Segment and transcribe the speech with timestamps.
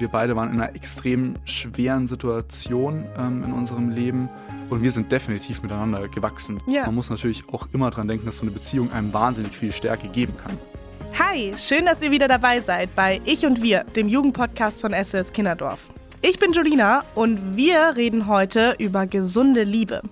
[0.00, 4.28] wir beide waren in einer extrem schweren Situation ähm, in unserem Leben
[4.70, 6.60] und wir sind definitiv miteinander gewachsen.
[6.66, 6.86] Ja.
[6.86, 10.08] Man muss natürlich auch immer daran denken, dass so eine Beziehung einem wahnsinnig viel Stärke
[10.08, 10.58] geben kann.
[11.18, 15.32] Hi, schön, dass ihr wieder dabei seid bei Ich und Wir, dem Jugendpodcast von SOS
[15.32, 15.90] Kinderdorf.
[16.22, 20.02] Ich bin Julina und wir reden heute über gesunde Liebe.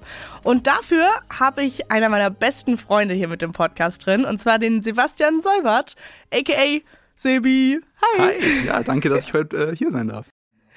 [0.42, 1.06] Und dafür
[1.38, 5.42] habe ich einer meiner besten Freunde hier mit dem Podcast drin, und zwar den Sebastian
[5.42, 5.96] Seubert,
[6.32, 6.80] aka
[7.18, 7.80] Sebi.
[8.00, 8.38] Hi.
[8.40, 10.28] Hi, ja, danke, dass ich heute äh, hier sein darf.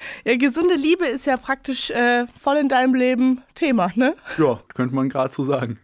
[0.24, 4.14] Ja, gesunde Liebe ist ja praktisch äh, voll in deinem Leben Thema, ne?
[4.38, 5.78] Ja, könnte man gerade so sagen.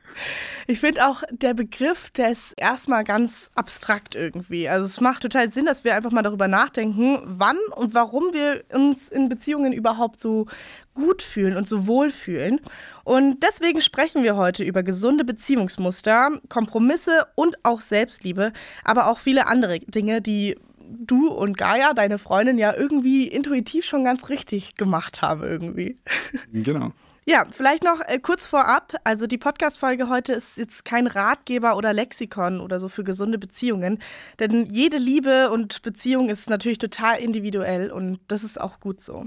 [0.66, 4.68] Ich finde auch der Begriff, der ist erstmal ganz abstrakt irgendwie.
[4.68, 8.64] Also es macht total Sinn, dass wir einfach mal darüber nachdenken, wann und warum wir
[8.72, 10.46] uns in Beziehungen überhaupt so
[10.94, 12.60] gut fühlen und so wohl fühlen.
[13.04, 18.52] Und deswegen sprechen wir heute über gesunde Beziehungsmuster, Kompromisse und auch Selbstliebe,
[18.84, 20.56] aber auch viele andere Dinge, die
[20.88, 25.98] du und Gaia, deine Freundin, ja irgendwie intuitiv schon ganz richtig gemacht haben irgendwie.
[26.52, 26.92] Genau.
[27.24, 28.94] Ja, vielleicht noch äh, kurz vorab.
[29.04, 33.98] Also die Podcast-Folge heute ist jetzt kein Ratgeber oder Lexikon oder so für gesunde Beziehungen.
[34.38, 39.26] Denn jede Liebe und Beziehung ist natürlich total individuell und das ist auch gut so.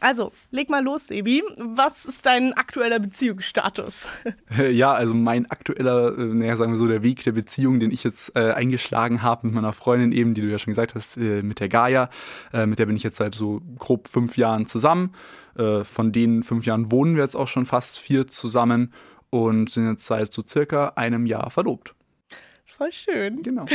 [0.00, 1.42] Also, leg mal los, Sebi.
[1.56, 4.08] Was ist dein aktueller Beziehungsstatus?
[4.70, 8.04] Ja, also mein aktueller, äh, naja, sagen wir so, der Weg der Beziehung, den ich
[8.04, 11.42] jetzt äh, eingeschlagen habe mit meiner Freundin eben, die du ja schon gesagt hast, äh,
[11.42, 12.10] mit der Gaia.
[12.52, 15.12] Äh, mit der bin ich jetzt seit so grob fünf Jahren zusammen.
[15.56, 18.92] Äh, von den fünf Jahren wohnen wir jetzt auch schon fast vier zusammen
[19.30, 21.94] und sind jetzt seit so circa einem Jahr verlobt.
[22.68, 23.42] Voll schön.
[23.42, 23.64] Genau.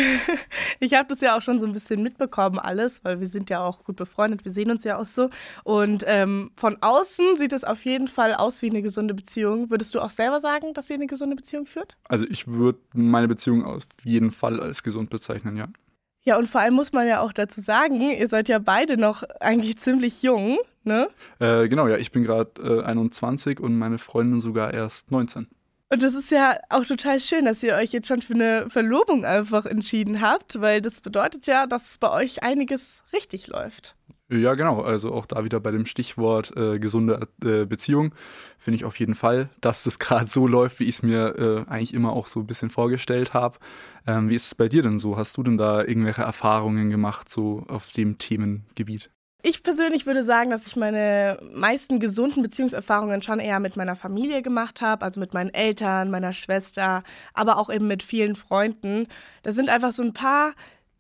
[0.80, 3.64] Ich habe das ja auch schon so ein bisschen mitbekommen, alles, weil wir sind ja
[3.64, 5.30] auch gut befreundet, wir sehen uns ja auch so.
[5.64, 9.70] Und ähm, von außen sieht es auf jeden Fall aus wie eine gesunde Beziehung.
[9.70, 11.96] Würdest du auch selber sagen, dass ihr eine gesunde Beziehung führt?
[12.10, 15.70] Also ich würde meine Beziehung auf jeden Fall als gesund bezeichnen, ja.
[16.26, 19.24] Ja, und vor allem muss man ja auch dazu sagen, ihr seid ja beide noch
[19.40, 21.08] eigentlich ziemlich jung, ne?
[21.40, 25.48] Äh, genau, ja, ich bin gerade äh, 21 und meine Freundin sogar erst 19.
[25.94, 29.26] Und das ist ja auch total schön, dass ihr euch jetzt schon für eine Verlobung
[29.26, 33.96] einfach entschieden habt, weil das bedeutet ja, dass bei euch einiges richtig läuft.
[34.28, 34.82] Ja, genau.
[34.82, 38.16] Also auch da wieder bei dem Stichwort äh, gesunde äh, Beziehung
[38.58, 41.36] finde ich auf jeden Fall, dass das gerade so läuft, wie ich es mir
[41.68, 43.60] äh, eigentlich immer auch so ein bisschen vorgestellt habe.
[44.08, 45.16] Ähm, wie ist es bei dir denn so?
[45.16, 49.12] Hast du denn da irgendwelche Erfahrungen gemacht so auf dem Themengebiet?
[49.46, 54.42] Ich persönlich würde sagen, dass ich meine meisten gesunden Beziehungserfahrungen schon eher mit meiner Familie
[54.42, 59.06] gemacht habe, also mit meinen Eltern, meiner Schwester, aber auch eben mit vielen Freunden.
[59.44, 60.54] Das sind einfach so ein paar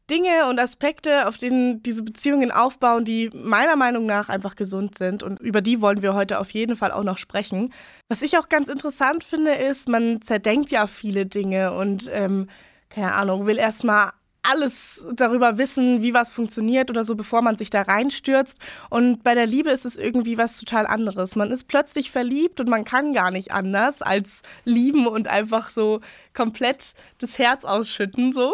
[0.09, 5.23] Dinge und Aspekte, auf denen diese Beziehungen aufbauen, die meiner Meinung nach einfach gesund sind.
[5.23, 7.73] Und über die wollen wir heute auf jeden Fall auch noch sprechen.
[8.09, 12.49] Was ich auch ganz interessant finde, ist, man zerdenkt ja viele Dinge und ähm,
[12.89, 14.09] keine Ahnung, will erstmal
[14.43, 18.59] alles darüber wissen, wie was funktioniert oder so, bevor man sich da reinstürzt.
[18.89, 21.35] Und bei der Liebe ist es irgendwie was total anderes.
[21.35, 26.01] Man ist plötzlich verliebt und man kann gar nicht anders als lieben und einfach so
[26.33, 28.53] komplett das Herz ausschütten so.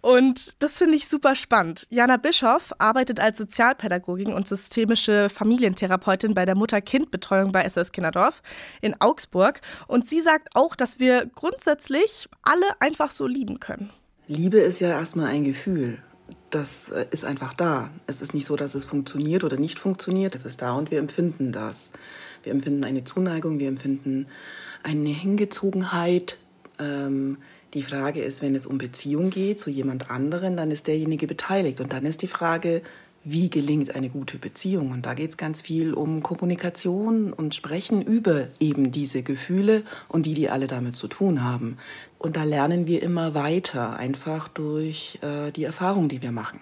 [0.00, 1.86] Und das finde ich super spannend.
[1.90, 8.42] Jana Bischoff arbeitet als Sozialpädagogin und systemische Familientherapeutin bei der Mutter-Kind-Betreuung bei SOS Kinderdorf
[8.80, 9.60] in Augsburg.
[9.86, 13.90] Und sie sagt auch, dass wir grundsätzlich alle einfach so lieben können.
[14.28, 15.98] Liebe ist ja erstmal ein Gefühl.
[16.50, 17.90] Das äh, ist einfach da.
[18.06, 20.34] Es ist nicht so, dass es funktioniert oder nicht funktioniert.
[20.34, 21.92] Es ist da und wir empfinden das.
[22.42, 24.26] Wir empfinden eine Zuneigung, wir empfinden
[24.82, 26.36] eine Hingezogenheit.
[26.78, 27.38] Ähm,
[27.74, 31.80] die Frage ist, wenn es um Beziehung geht zu jemand anderen, dann ist derjenige beteiligt.
[31.80, 32.82] Und dann ist die Frage,
[33.30, 34.90] wie gelingt eine gute Beziehung.
[34.90, 40.26] Und da geht es ganz viel um Kommunikation und Sprechen über eben diese Gefühle und
[40.26, 41.78] die, die alle damit zu tun haben.
[42.18, 46.60] Und da lernen wir immer weiter, einfach durch äh, die Erfahrung, die wir machen.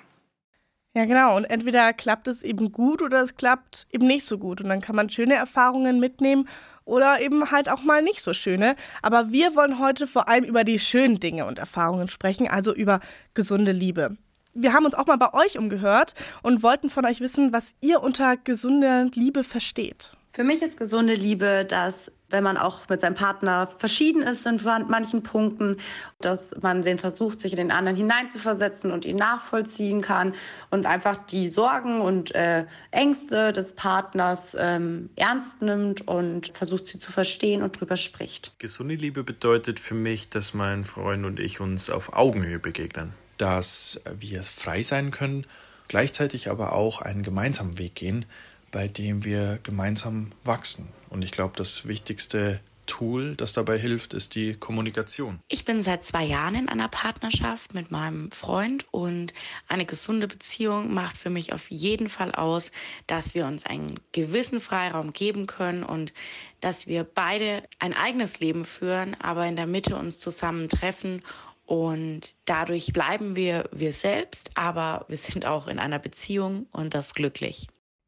[0.95, 1.37] Ja, genau.
[1.37, 4.61] Und entweder klappt es eben gut oder es klappt eben nicht so gut.
[4.61, 6.49] Und dann kann man schöne Erfahrungen mitnehmen
[6.87, 8.77] oder eben halt auch mal nicht so schöne.
[9.03, 13.01] Aber wir wollen heute vor allem über die schönen Dinge und Erfahrungen sprechen, also über
[13.35, 14.17] gesunde Liebe
[14.57, 18.03] wir haben uns auch mal bei euch umgehört und wollten von euch wissen, was ihr
[18.03, 20.17] unter gesunder Liebe versteht.
[20.33, 24.61] Für mich ist gesunde Liebe, dass wenn man auch mit seinem Partner verschieden ist in
[24.89, 25.77] manchen Punkten,
[26.21, 30.35] dass man den versucht, sich in den anderen hineinzuversetzen und ihn nachvollziehen kann
[30.71, 36.99] und einfach die Sorgen und äh, Ängste des Partners ähm, ernst nimmt und versucht, sie
[36.99, 38.53] zu verstehen und drüber spricht.
[38.59, 44.01] Gesunde Liebe bedeutet für mich, dass mein Freund und ich uns auf Augenhöhe begegnen dass
[44.19, 45.47] wir frei sein können,
[45.89, 48.25] gleichzeitig aber auch einen gemeinsamen Weg gehen,
[48.71, 50.89] bei dem wir gemeinsam wachsen.
[51.09, 55.41] Und ich glaube, das Wichtigste Tool, das dabei hilft, ist die Kommunikation.
[55.49, 59.35] Ich bin seit zwei Jahren in einer Partnerschaft mit meinem Freund und
[59.69, 62.73] eine gesunde Beziehung macht für mich auf jeden Fall aus,
[63.07, 66.13] dass wir uns einen gewissen Freiraum geben können und
[66.61, 71.21] dass wir beide ein eigenes Leben führen, aber in der Mitte uns zusammentreffen
[71.67, 77.15] und dadurch bleiben wir wir selbst, aber wir sind auch in einer Beziehung und das
[77.15, 77.67] glücklich.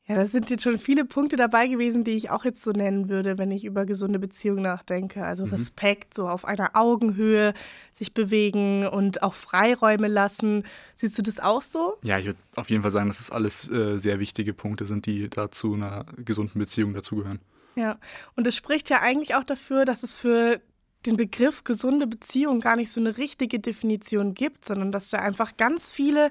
[0.09, 3.11] Ja, das sind jetzt schon viele Punkte dabei gewesen, die ich auch jetzt so nennen
[3.11, 5.23] würde, wenn ich über gesunde Beziehungen nachdenke.
[5.23, 5.53] Also mhm.
[5.53, 7.53] Respekt, so auf einer Augenhöhe
[7.93, 10.65] sich bewegen und auch Freiräume lassen.
[10.95, 11.99] Siehst du das auch so?
[12.03, 15.05] Ja, ich würde auf jeden Fall sagen, dass das alles äh, sehr wichtige Punkte sind,
[15.05, 17.41] die dazu einer gesunden Beziehung dazugehören.
[17.77, 17.99] Ja,
[18.35, 20.61] und es spricht ja eigentlich auch dafür, dass es für
[21.07, 25.57] den Begriff gesunde Beziehung gar nicht so eine richtige Definition gibt, sondern dass da einfach
[25.57, 26.31] ganz viele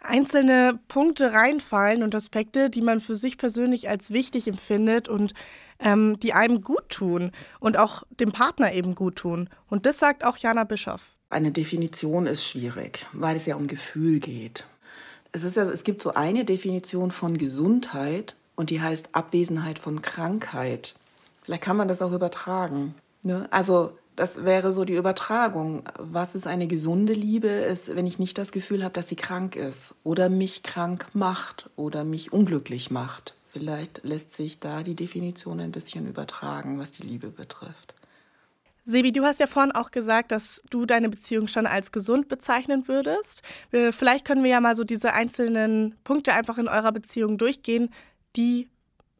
[0.00, 5.34] einzelne Punkte reinfallen und Aspekte, die man für sich persönlich als wichtig empfindet und
[5.80, 9.48] ähm, die einem gut tun und auch dem Partner eben gut tun.
[9.68, 11.14] Und das sagt auch Jana Bischoff.
[11.30, 14.66] Eine Definition ist schwierig, weil es ja um Gefühl geht.
[15.32, 20.00] Es, ist ja, es gibt so eine Definition von Gesundheit und die heißt Abwesenheit von
[20.00, 20.94] Krankheit.
[21.42, 22.94] Vielleicht kann man das auch übertragen.
[23.22, 23.46] Ne?
[23.50, 25.84] Also das wäre so die Übertragung.
[25.96, 27.46] Was ist eine gesunde Liebe?
[27.48, 31.70] Ist, wenn ich nicht das Gefühl habe, dass sie krank ist oder mich krank macht
[31.76, 33.34] oder mich unglücklich macht.
[33.52, 37.94] Vielleicht lässt sich da die Definition ein bisschen übertragen, was die Liebe betrifft.
[38.84, 42.88] Sebi, du hast ja vorhin auch gesagt, dass du deine Beziehung schon als gesund bezeichnen
[42.88, 43.42] würdest.
[43.70, 47.90] Vielleicht können wir ja mal so diese einzelnen Punkte einfach in eurer Beziehung durchgehen,
[48.34, 48.68] die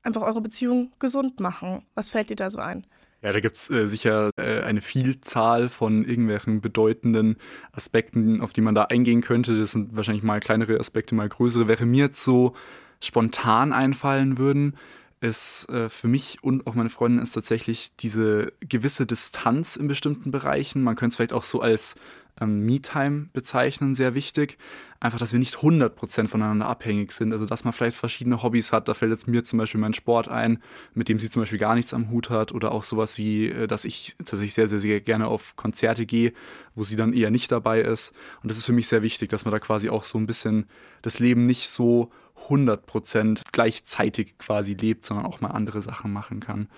[0.02, 1.84] einfach eure Beziehung gesund machen.
[1.94, 2.86] Was fällt dir da so ein?
[3.20, 7.36] Ja, da gibt es äh, sicher äh, eine Vielzahl von irgendwelchen bedeutenden
[7.72, 9.58] Aspekten, auf die man da eingehen könnte.
[9.58, 11.66] Das sind wahrscheinlich mal kleinere Aspekte, mal größere.
[11.66, 12.54] Wäre mir jetzt so
[13.00, 14.76] spontan einfallen würden,
[15.20, 20.30] ist äh, für mich und auch meine Freundin ist tatsächlich diese gewisse Distanz in bestimmten
[20.30, 20.82] Bereichen.
[20.82, 21.96] Man könnte es vielleicht auch so als
[22.40, 24.58] ähm, Me-Time bezeichnen, sehr wichtig.
[25.00, 27.32] Einfach, dass wir nicht 100% voneinander abhängig sind.
[27.32, 28.88] Also, dass man vielleicht verschiedene Hobbys hat.
[28.88, 30.60] Da fällt jetzt mir zum Beispiel mein Sport ein,
[30.94, 32.50] mit dem sie zum Beispiel gar nichts am Hut hat.
[32.52, 36.32] Oder auch sowas wie, äh, dass ich tatsächlich sehr, sehr, sehr gerne auf Konzerte gehe,
[36.74, 38.12] wo sie dann eher nicht dabei ist.
[38.42, 40.66] Und das ist für mich sehr wichtig, dass man da quasi auch so ein bisschen
[41.02, 42.10] das Leben nicht so
[42.48, 46.68] 100% gleichzeitig quasi lebt, sondern auch mal andere Sachen machen kann.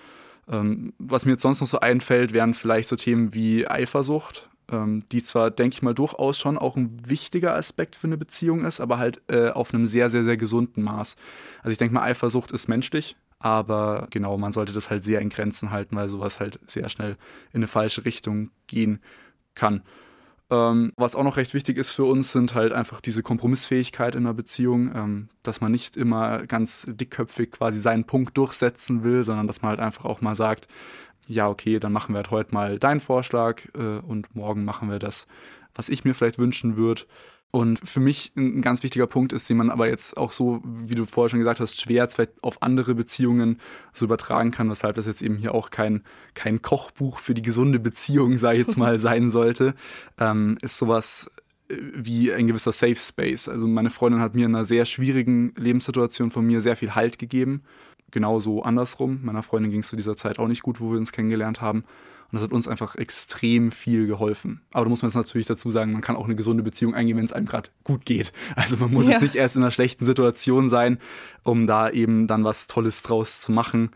[0.47, 5.03] Ähm, was mir jetzt sonst noch so einfällt, wären vielleicht so Themen wie Eifersucht ähm,
[5.11, 8.79] die zwar, denke ich mal, durchaus schon auch ein wichtiger Aspekt für eine Beziehung ist,
[8.79, 11.15] aber halt äh, auf einem sehr, sehr, sehr gesunden Maß.
[11.61, 15.29] Also ich denke mal, Eifersucht ist menschlich, aber genau, man sollte das halt sehr in
[15.29, 17.17] Grenzen halten, weil sowas halt sehr schnell
[17.53, 18.99] in eine falsche Richtung gehen
[19.55, 19.81] kann.
[20.51, 24.25] Ähm, was auch noch recht wichtig ist für uns, sind halt einfach diese Kompromissfähigkeit in
[24.25, 29.47] einer Beziehung, ähm, dass man nicht immer ganz dickköpfig quasi seinen Punkt durchsetzen will, sondern
[29.47, 30.67] dass man halt einfach auch mal sagt,
[31.31, 34.99] ja, okay, dann machen wir halt heute mal deinen Vorschlag äh, und morgen machen wir
[34.99, 35.27] das,
[35.73, 37.03] was ich mir vielleicht wünschen würde.
[37.51, 40.95] Und für mich ein ganz wichtiger Punkt ist, den man aber jetzt auch so, wie
[40.95, 43.59] du vorher schon gesagt hast, schwer vielleicht auf andere Beziehungen
[43.91, 47.79] so übertragen kann, weshalb das jetzt eben hier auch kein, kein Kochbuch für die gesunde
[47.79, 49.73] Beziehung, sei jetzt mal, sein sollte,
[50.17, 51.29] ähm, ist sowas
[51.67, 53.49] äh, wie ein gewisser Safe Space.
[53.49, 57.19] Also meine Freundin hat mir in einer sehr schwierigen Lebenssituation von mir sehr viel Halt
[57.19, 57.63] gegeben
[58.11, 59.19] genauso andersrum.
[59.23, 61.79] Meiner Freundin ging es zu dieser Zeit auch nicht gut, wo wir uns kennengelernt haben.
[61.79, 64.61] Und das hat uns einfach extrem viel geholfen.
[64.71, 67.17] Aber da muss man jetzt natürlich dazu sagen, man kann auch eine gesunde Beziehung eingehen,
[67.17, 68.31] wenn es einem gerade gut geht.
[68.55, 69.13] Also man muss ja.
[69.13, 70.99] jetzt nicht erst in einer schlechten Situation sein,
[71.43, 73.91] um da eben dann was Tolles draus zu machen.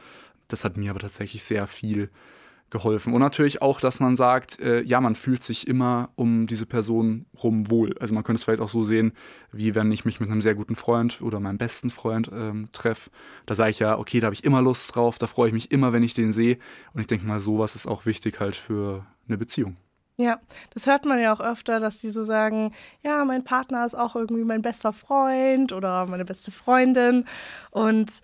[0.48, 2.35] Das hat mir aber tatsächlich sehr viel geholfen.
[2.84, 7.26] Und natürlich auch, dass man sagt, äh, ja, man fühlt sich immer um diese Person
[7.42, 7.98] rum wohl.
[8.00, 9.14] Also man könnte es vielleicht auch so sehen,
[9.52, 13.10] wie wenn ich mich mit einem sehr guten Freund oder meinem besten Freund ähm, treffe.
[13.46, 15.72] Da sage ich ja, okay, da habe ich immer Lust drauf, da freue ich mich
[15.72, 16.58] immer, wenn ich den sehe.
[16.94, 19.78] Und ich denke mal, sowas ist auch wichtig halt für eine Beziehung.
[20.18, 20.40] Ja,
[20.74, 24.16] das hört man ja auch öfter, dass die so sagen, ja, mein Partner ist auch
[24.16, 27.26] irgendwie mein bester Freund oder meine beste Freundin.
[27.72, 28.22] Und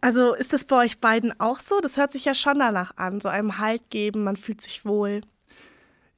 [0.00, 1.80] also ist das bei euch beiden auch so?
[1.80, 5.22] Das hört sich ja schon danach an, so einem Halt geben, man fühlt sich wohl.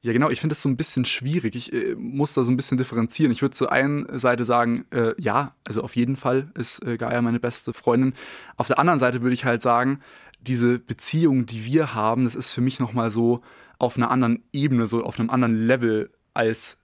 [0.01, 1.55] Ja, genau, ich finde das so ein bisschen schwierig.
[1.55, 3.31] Ich äh, muss da so ein bisschen differenzieren.
[3.31, 7.21] Ich würde zur einen Seite sagen, äh, ja, also auf jeden Fall ist äh, Gaia
[7.21, 8.13] meine beste Freundin.
[8.57, 10.01] Auf der anderen Seite würde ich halt sagen,
[10.41, 13.41] diese Beziehung, die wir haben, das ist für mich nochmal so
[13.79, 16.77] auf einer anderen Ebene, so auf einem anderen Level als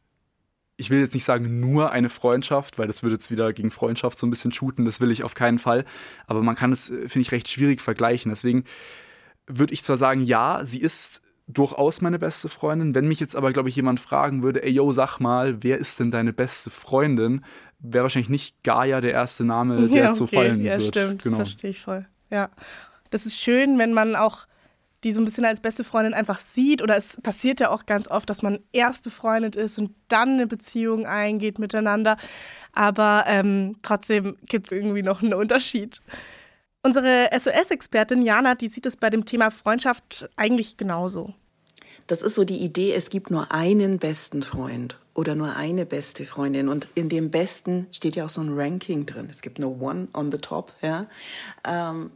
[0.79, 4.17] ich will jetzt nicht sagen nur eine Freundschaft, weil das würde jetzt wieder gegen Freundschaft
[4.17, 5.83] so ein bisschen shooten, das will ich auf keinen Fall.
[6.25, 8.29] Aber man kann es, äh, finde ich, recht schwierig vergleichen.
[8.29, 8.63] Deswegen
[9.45, 12.95] würde ich zwar sagen, ja, sie ist durchaus meine beste Freundin.
[12.95, 16.00] Wenn mich jetzt aber, glaube ich, jemand fragen würde, ey, yo, sag mal, wer ist
[16.00, 17.43] denn deine beste Freundin?
[17.79, 20.17] Wäre wahrscheinlich nicht Gaia der erste Name, der ja, okay.
[20.17, 20.95] so fallen ja, wird.
[20.95, 21.39] Ja, stimmt, genau.
[21.39, 22.05] das verstehe ich voll.
[22.29, 22.50] Ja,
[23.09, 24.48] das ist schön, wenn man auch
[25.03, 26.82] die so ein bisschen als beste Freundin einfach sieht.
[26.82, 30.48] Oder es passiert ja auch ganz oft, dass man erst befreundet ist und dann eine
[30.48, 32.18] Beziehung eingeht miteinander.
[32.74, 36.01] Aber ähm, trotzdem gibt es irgendwie noch einen Unterschied.
[36.82, 41.34] Unsere SOS-Expertin Jana, die sieht es bei dem Thema Freundschaft eigentlich genauso.
[42.08, 46.25] Das ist so die Idee, es gibt nur einen besten Freund oder nur eine beste
[46.25, 46.70] Freundin.
[46.70, 49.27] Und in dem Besten steht ja auch so ein Ranking drin.
[49.29, 50.74] Es gibt nur One on the Top.
[50.82, 51.08] Ja?
[51.65, 52.12] Ähm,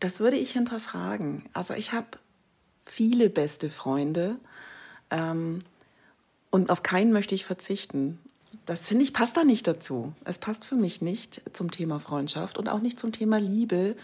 [0.00, 1.44] das würde ich hinterfragen.
[1.52, 2.06] Also ich habe
[2.84, 4.36] viele beste Freunde
[5.10, 5.60] ähm,
[6.50, 8.18] und auf keinen möchte ich verzichten.
[8.66, 10.14] Das finde ich passt da nicht dazu.
[10.24, 13.96] Es passt für mich nicht zum Thema Freundschaft und auch nicht zum Thema Liebe,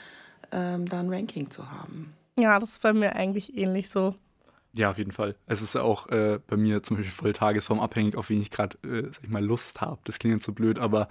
[0.52, 2.14] ähm, da ein Ranking zu haben.
[2.38, 4.14] Ja, das ist bei mir eigentlich ähnlich so.
[4.76, 5.36] Ja, auf jeden Fall.
[5.46, 8.76] Es ist ja auch äh, bei mir zum Beispiel voll tagesformabhängig, auf wen ich gerade,
[8.82, 10.00] äh, sag ich mal, Lust habe.
[10.04, 11.08] Das klingt jetzt so blöd, aber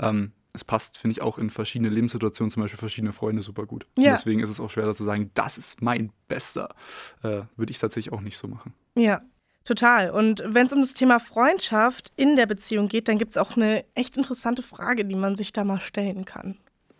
[0.00, 3.86] ähm, es passt, finde ich, auch in verschiedene Lebenssituationen, zum Beispiel verschiedene Freunde, super gut.
[3.96, 4.12] Ja.
[4.12, 6.74] Und deswegen ist es auch schwer zu sagen, das ist mein Bester.
[7.22, 8.72] Äh, Würde ich tatsächlich auch nicht so machen.
[8.94, 9.22] Ja,
[9.64, 10.10] total.
[10.10, 13.56] Und wenn es um das Thema Freundschaft in der Beziehung geht, dann gibt es auch
[13.56, 16.56] eine echt interessante Frage, die man sich da mal stellen kann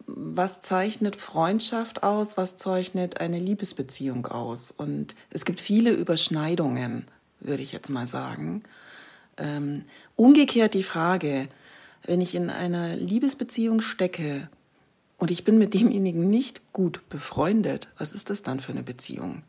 [0.07, 4.71] was zeichnet Freundschaft aus, was zeichnet eine Liebesbeziehung aus.
[4.71, 7.07] Und es gibt viele Überschneidungen,
[7.41, 8.65] würde ich jetzt mal sagen.
[9.39, 9.85] Ähm,
[10.15, 11.49] umgekehrt die Frage,
[12.07, 14.49] wenn ich in einer Liebesbeziehung stecke
[15.19, 19.43] und ich bin mit demjenigen nicht gut befreundet, was ist das dann für eine Beziehung?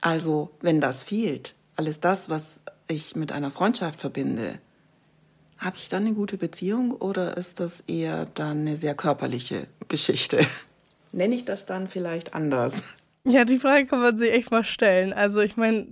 [0.00, 4.58] Also, wenn das fehlt, alles das, was ich mit einer Freundschaft verbinde,
[5.58, 10.46] habe ich dann eine gute Beziehung oder ist das eher dann eine sehr körperliche Geschichte?
[11.12, 12.94] Nenne ich das dann vielleicht anders?
[13.24, 15.12] Ja, die Frage kann man sich echt mal stellen.
[15.12, 15.86] Also ich meine,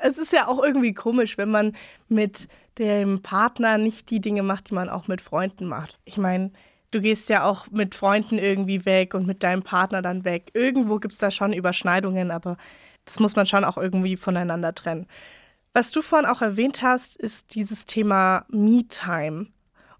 [0.00, 1.74] es ist ja auch irgendwie komisch, wenn man
[2.08, 2.46] mit
[2.78, 5.98] dem Partner nicht die Dinge macht, die man auch mit Freunden macht.
[6.04, 6.52] Ich meine,
[6.90, 10.50] du gehst ja auch mit Freunden irgendwie weg und mit deinem Partner dann weg.
[10.54, 12.56] Irgendwo gibt es da schon Überschneidungen, aber
[13.04, 15.06] das muss man schon auch irgendwie voneinander trennen.
[15.72, 19.48] Was du vorhin auch erwähnt hast, ist dieses Thema Me-Time.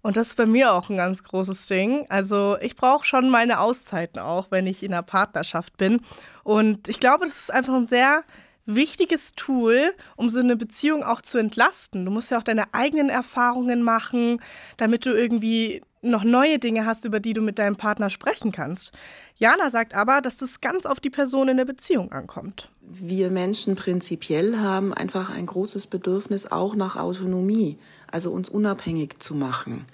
[0.01, 2.05] Und das ist bei mir auch ein ganz großes Ding.
[2.09, 6.01] Also ich brauche schon meine Auszeiten auch, wenn ich in einer Partnerschaft bin.
[6.43, 8.23] Und ich glaube, das ist einfach ein sehr
[8.67, 12.05] wichtiges Tool, um so eine Beziehung auch zu entlasten.
[12.05, 14.39] Du musst ja auch deine eigenen Erfahrungen machen,
[14.77, 18.91] damit du irgendwie noch neue Dinge hast, über die du mit deinem Partner sprechen kannst.
[19.35, 22.69] Jana sagt aber, dass das ganz auf die Person in der Beziehung ankommt.
[22.81, 27.77] Wir Menschen prinzipiell haben einfach ein großes Bedürfnis auch nach Autonomie,
[28.11, 29.85] also uns unabhängig zu machen.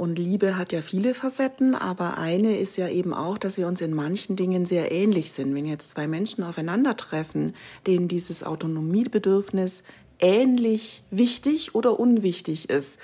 [0.00, 3.82] Und Liebe hat ja viele Facetten, aber eine ist ja eben auch, dass wir uns
[3.82, 5.54] in manchen Dingen sehr ähnlich sind.
[5.54, 7.52] Wenn jetzt zwei Menschen aufeinandertreffen,
[7.86, 9.82] denen dieses Autonomiebedürfnis
[10.18, 12.98] ähnlich wichtig oder unwichtig ist,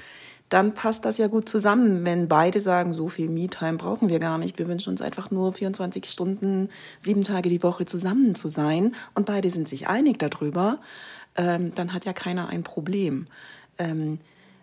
[0.48, 4.38] dann passt das ja gut zusammen, wenn beide sagen, so viel Me-Time brauchen wir gar
[4.38, 4.58] nicht.
[4.58, 9.26] Wir wünschen uns einfach nur 24 Stunden, sieben Tage die Woche zusammen zu sein und
[9.26, 10.78] beide sind sich einig darüber,
[11.34, 13.26] ähm, dann hat ja keiner ein Problem.
[13.76, 14.18] Ähm,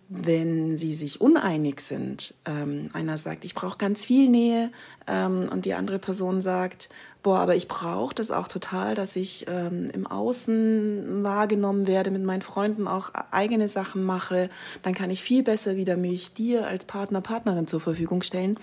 [0.10, 4.72] wenn sie sich uneinig sind, ähm, einer sagt, ich brauche ganz viel Nähe
[5.08, 6.90] ähm, und die andere Person sagt,
[7.24, 12.24] boah, aber ich brauche das auch total, dass ich ähm, im Außen wahrgenommen werde, mit
[12.24, 14.50] meinen Freunden auch eigene Sachen mache,
[14.82, 18.60] dann kann ich viel besser wieder mich dir als Partner, Partnerin zur Verfügung stellen.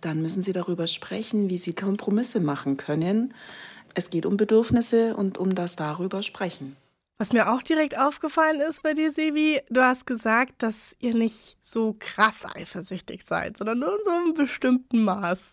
[0.00, 3.34] Dann müssen Sie darüber sprechen, wie Sie Kompromisse machen können.
[3.94, 6.76] Es geht um Bedürfnisse und um das darüber sprechen.
[7.20, 11.58] Was mir auch direkt aufgefallen ist bei dir, Sebi, du hast gesagt, dass ihr nicht
[11.60, 15.52] so krass eifersüchtig seid, sondern nur in so einem bestimmten Maß.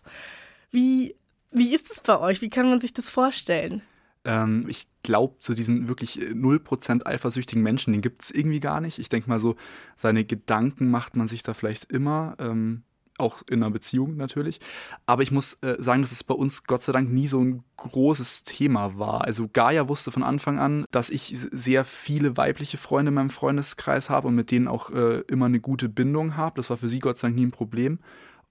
[0.70, 1.14] Wie,
[1.50, 2.40] wie ist es bei euch?
[2.40, 3.82] Wie kann man sich das vorstellen?
[4.24, 8.98] Ähm, ich glaube, so diesen wirklich 0% eifersüchtigen Menschen, den gibt es irgendwie gar nicht.
[8.98, 9.54] Ich denke mal so,
[9.94, 12.34] seine Gedanken macht man sich da vielleicht immer.
[12.38, 12.82] Ähm,
[13.18, 14.60] auch in einer Beziehung natürlich.
[15.06, 17.64] Aber ich muss äh, sagen, dass es bei uns Gott sei Dank nie so ein
[17.76, 19.24] großes Thema war.
[19.24, 24.10] Also Gaia wusste von Anfang an, dass ich sehr viele weibliche Freunde in meinem Freundeskreis
[24.10, 26.56] habe und mit denen auch äh, immer eine gute Bindung habe.
[26.56, 27.98] Das war für sie Gott sei Dank nie ein Problem.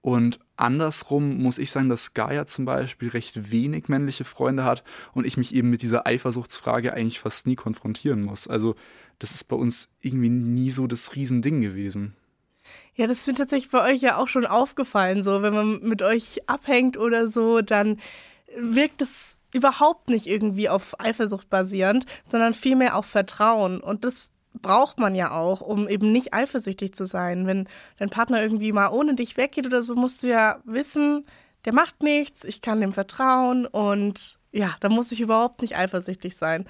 [0.00, 5.26] Und andersrum muss ich sagen, dass Gaia zum Beispiel recht wenig männliche Freunde hat und
[5.26, 8.46] ich mich eben mit dieser Eifersuchtsfrage eigentlich fast nie konfrontieren muss.
[8.46, 8.76] Also
[9.18, 12.14] das ist bei uns irgendwie nie so das Riesending gewesen.
[12.94, 15.22] Ja, das wird tatsächlich bei euch ja auch schon aufgefallen.
[15.22, 17.98] So, wenn man mit euch abhängt oder so, dann
[18.56, 23.80] wirkt es überhaupt nicht irgendwie auf Eifersucht basierend, sondern vielmehr auf Vertrauen.
[23.80, 27.46] Und das braucht man ja auch, um eben nicht eifersüchtig zu sein.
[27.46, 31.26] Wenn dein Partner irgendwie mal ohne dich weggeht oder so, musst du ja wissen,
[31.64, 36.36] der macht nichts, ich kann dem vertrauen und ja, da muss ich überhaupt nicht eifersüchtig
[36.36, 36.66] sein.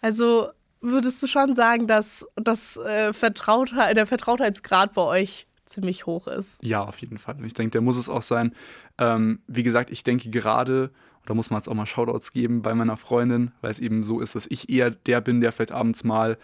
[0.00, 0.50] Also
[0.82, 6.62] würdest du schon sagen, dass das äh, Vertrautheit, der Vertrautheitsgrad bei euch ziemlich hoch ist?
[6.62, 7.36] Ja, auf jeden Fall.
[7.46, 8.54] Ich denke, der muss es auch sein.
[8.98, 10.90] Ähm, wie gesagt, ich denke gerade,
[11.24, 14.20] Da muss man jetzt auch mal Shoutouts geben bei meiner Freundin, weil es eben so
[14.20, 16.36] ist, dass ich eher der bin, der vielleicht abends mal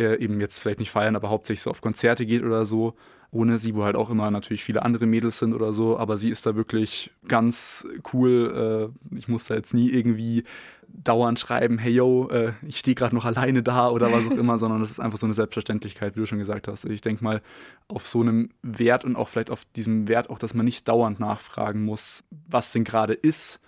[0.00, 2.94] äh, eben jetzt vielleicht nicht feiern, aber hauptsächlich so auf Konzerte geht oder so.
[3.32, 6.30] Ohne sie, wo halt auch immer natürlich viele andere Mädels sind oder so, aber sie
[6.30, 8.90] ist da wirklich ganz cool.
[9.12, 10.42] Äh, ich muss da jetzt nie irgendwie
[10.88, 14.58] dauernd schreiben, hey yo, äh, ich stehe gerade noch alleine da oder was auch immer,
[14.58, 16.86] sondern das ist einfach so eine Selbstverständlichkeit, wie du schon gesagt hast.
[16.86, 17.40] Ich denke mal,
[17.86, 21.20] auf so einem Wert und auch vielleicht auf diesem Wert auch, dass man nicht dauernd
[21.20, 23.60] nachfragen muss, was denn gerade ist,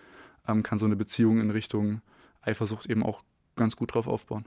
[0.49, 2.01] ähm, kann so eine Beziehung in Richtung
[2.41, 3.23] Eifersucht eben auch
[3.55, 4.47] ganz gut drauf aufbauen.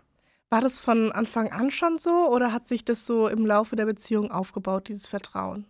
[0.50, 3.86] War das von Anfang an schon so oder hat sich das so im Laufe der
[3.86, 5.66] Beziehung aufgebaut, dieses Vertrauen?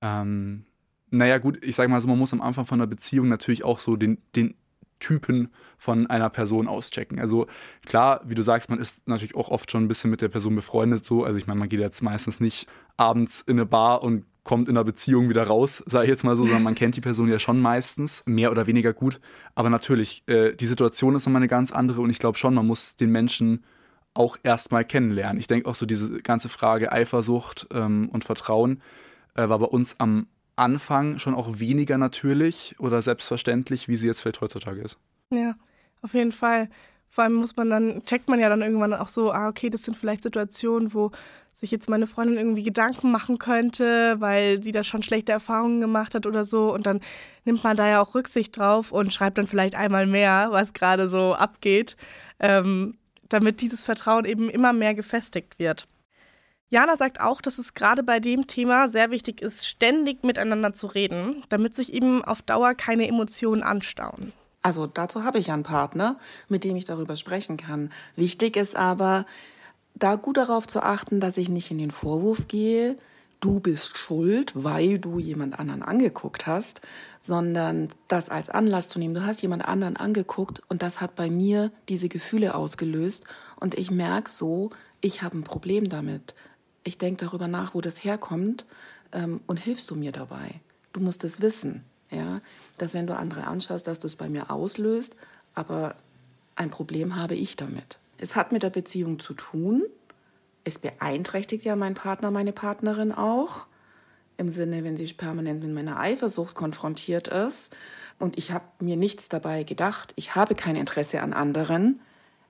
[0.00, 0.64] Ähm,
[1.10, 3.78] naja, gut, ich sage mal so, man muss am Anfang von einer Beziehung natürlich auch
[3.78, 4.54] so den, den
[4.98, 7.18] Typen von einer Person auschecken.
[7.18, 7.46] Also
[7.84, 10.54] klar, wie du sagst, man ist natürlich auch oft schon ein bisschen mit der Person
[10.54, 11.24] befreundet so.
[11.24, 12.66] Also ich meine, man geht jetzt meistens nicht
[12.96, 16.36] abends in eine Bar und kommt in einer Beziehung wieder raus, sage ich jetzt mal
[16.36, 19.20] so, sondern man kennt die Person ja schon meistens, mehr oder weniger gut.
[19.54, 22.66] Aber natürlich, äh, die Situation ist nochmal eine ganz andere und ich glaube schon, man
[22.66, 23.64] muss den Menschen
[24.14, 25.38] auch erstmal kennenlernen.
[25.38, 28.80] Ich denke auch so diese ganze Frage Eifersucht ähm, und Vertrauen
[29.34, 34.22] äh, war bei uns am Anfang schon auch weniger natürlich oder selbstverständlich, wie sie jetzt
[34.22, 34.98] vielleicht heutzutage ist.
[35.30, 35.56] Ja,
[36.02, 36.68] auf jeden Fall.
[37.08, 39.82] Vor allem muss man dann, checkt man ja dann irgendwann auch so, ah, okay, das
[39.82, 41.10] sind vielleicht Situationen, wo
[41.52, 46.14] sich jetzt meine Freundin irgendwie Gedanken machen könnte, weil sie da schon schlechte Erfahrungen gemacht
[46.14, 46.72] hat oder so.
[46.74, 47.00] Und dann
[47.44, 51.08] nimmt man da ja auch Rücksicht drauf und schreibt dann vielleicht einmal mehr, was gerade
[51.08, 51.96] so abgeht,
[52.40, 52.96] ähm,
[53.28, 55.86] damit dieses Vertrauen eben immer mehr gefestigt wird.
[56.68, 60.86] Jana sagt auch, dass es gerade bei dem Thema sehr wichtig ist, ständig miteinander zu
[60.86, 64.32] reden, damit sich eben auf Dauer keine Emotionen anstauen.
[64.62, 67.92] Also dazu habe ich einen Partner, mit dem ich darüber sprechen kann.
[68.16, 69.26] Wichtig ist aber,
[69.94, 72.96] da gut darauf zu achten, dass ich nicht in den Vorwurf gehe,
[73.44, 76.80] du bist schuld, weil du jemand anderen angeguckt hast,
[77.20, 79.14] sondern das als Anlass zu nehmen.
[79.14, 83.24] Du hast jemand anderen angeguckt und das hat bei mir diese Gefühle ausgelöst
[83.60, 84.70] und ich merke so,
[85.00, 86.34] ich habe ein Problem damit
[86.84, 88.64] ich denke darüber nach, wo das herkommt
[89.12, 90.60] ähm, und hilfst du mir dabei.
[90.92, 92.40] Du musst es wissen, ja,
[92.78, 95.16] dass wenn du andere anschaust, dass du es bei mir auslöst,
[95.54, 95.96] aber
[96.54, 97.98] ein Problem habe ich damit.
[98.18, 99.82] Es hat mit der Beziehung zu tun.
[100.64, 103.66] Es beeinträchtigt ja mein Partner, meine Partnerin auch.
[104.36, 107.76] Im Sinne, wenn sie permanent mit meiner Eifersucht konfrontiert ist
[108.18, 112.00] und ich habe mir nichts dabei gedacht, ich habe kein Interesse an anderen,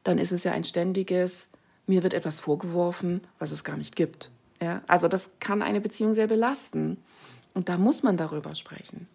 [0.03, 1.48] dann ist es ja ein ständiges
[1.87, 4.31] mir wird etwas vorgeworfen, was es gar nicht gibt.
[4.61, 4.83] Ja?
[4.87, 6.98] Also das kann eine Beziehung sehr belasten.
[7.53, 9.09] Und da muss man darüber sprechen.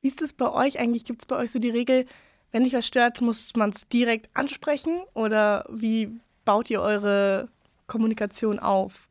[0.00, 1.04] Wie ist es bei euch eigentlich?
[1.04, 2.06] Gibt es bei euch so die Regel,
[2.50, 5.00] wenn dich was stört, muss man es direkt ansprechen?
[5.14, 7.48] Oder wie baut ihr eure
[7.92, 9.06] Kommunikation auf?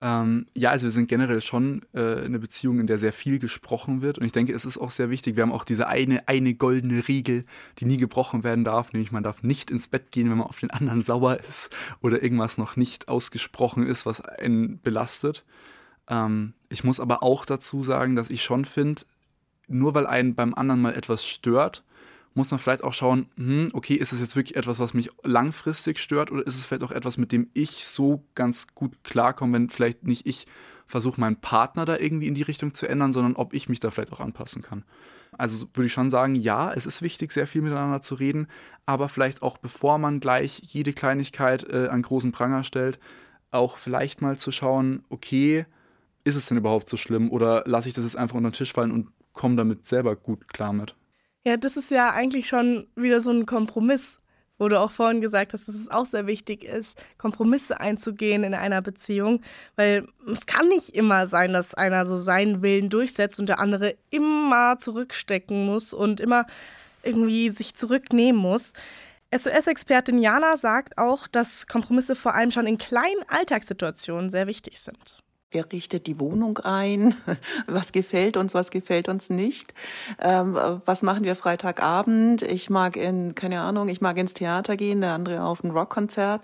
[0.00, 4.00] Ähm, ja, also wir sind generell schon äh, eine Beziehung, in der sehr viel gesprochen
[4.00, 4.18] wird.
[4.18, 5.36] Und ich denke, es ist auch sehr wichtig.
[5.36, 7.44] Wir haben auch diese eine, eine goldene Regel,
[7.78, 10.58] die nie gebrochen werden darf, nämlich man darf nicht ins Bett gehen, wenn man auf
[10.58, 15.44] den anderen sauer ist oder irgendwas noch nicht ausgesprochen ist, was einen belastet.
[16.08, 19.02] Ähm, ich muss aber auch dazu sagen, dass ich schon finde,
[19.68, 21.84] nur weil einen beim anderen mal etwas stört,
[22.34, 25.98] muss man vielleicht auch schauen, hm, okay, ist es jetzt wirklich etwas, was mich langfristig
[25.98, 29.70] stört oder ist es vielleicht auch etwas, mit dem ich so ganz gut klarkomme, wenn
[29.70, 30.46] vielleicht nicht ich
[30.86, 33.90] versuche, meinen Partner da irgendwie in die Richtung zu ändern, sondern ob ich mich da
[33.90, 34.84] vielleicht auch anpassen kann.
[35.36, 38.48] Also würde ich schon sagen, ja, es ist wichtig, sehr viel miteinander zu reden,
[38.84, 42.98] aber vielleicht auch bevor man gleich jede Kleinigkeit äh, an großen Pranger stellt,
[43.50, 45.64] auch vielleicht mal zu schauen, okay,
[46.24, 48.72] ist es denn überhaupt so schlimm oder lasse ich das jetzt einfach unter den Tisch
[48.72, 50.94] fallen und komme damit selber gut klar mit?
[51.44, 54.20] Ja, das ist ja eigentlich schon wieder so ein Kompromiss,
[54.58, 58.54] wo du auch vorhin gesagt hast, dass es auch sehr wichtig ist, Kompromisse einzugehen in
[58.54, 59.42] einer Beziehung,
[59.74, 63.96] weil es kann nicht immer sein, dass einer so seinen Willen durchsetzt und der andere
[64.10, 66.46] immer zurückstecken muss und immer
[67.02, 68.72] irgendwie sich zurücknehmen muss.
[69.34, 75.21] SOS-Expertin Jana sagt auch, dass Kompromisse vor allem schon in kleinen Alltagssituationen sehr wichtig sind.
[75.52, 77.14] Wer richtet die Wohnung ein?
[77.66, 79.74] Was gefällt uns, was gefällt uns nicht?
[80.18, 82.42] Ähm, was machen wir Freitagabend?
[82.42, 86.40] Ich mag in, keine Ahnung, ich mag ins Theater gehen, der andere auf ein Rockkonzert.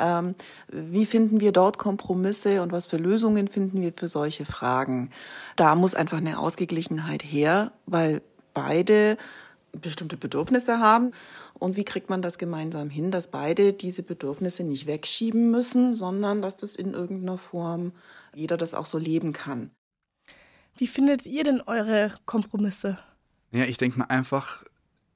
[0.00, 0.34] Ähm,
[0.68, 5.10] wie finden wir dort Kompromisse und was für Lösungen finden wir für solche Fragen?
[5.56, 8.22] Da muss einfach eine Ausgeglichenheit her, weil
[8.54, 9.18] beide
[9.72, 11.12] bestimmte Bedürfnisse haben.
[11.54, 16.42] Und wie kriegt man das gemeinsam hin, dass beide diese Bedürfnisse nicht wegschieben müssen, sondern
[16.42, 17.92] dass das in irgendeiner Form
[18.34, 19.70] jeder das auch so leben kann.
[20.76, 22.98] Wie findet ihr denn eure Kompromisse?
[23.50, 24.64] Ja, ich denke mal einfach,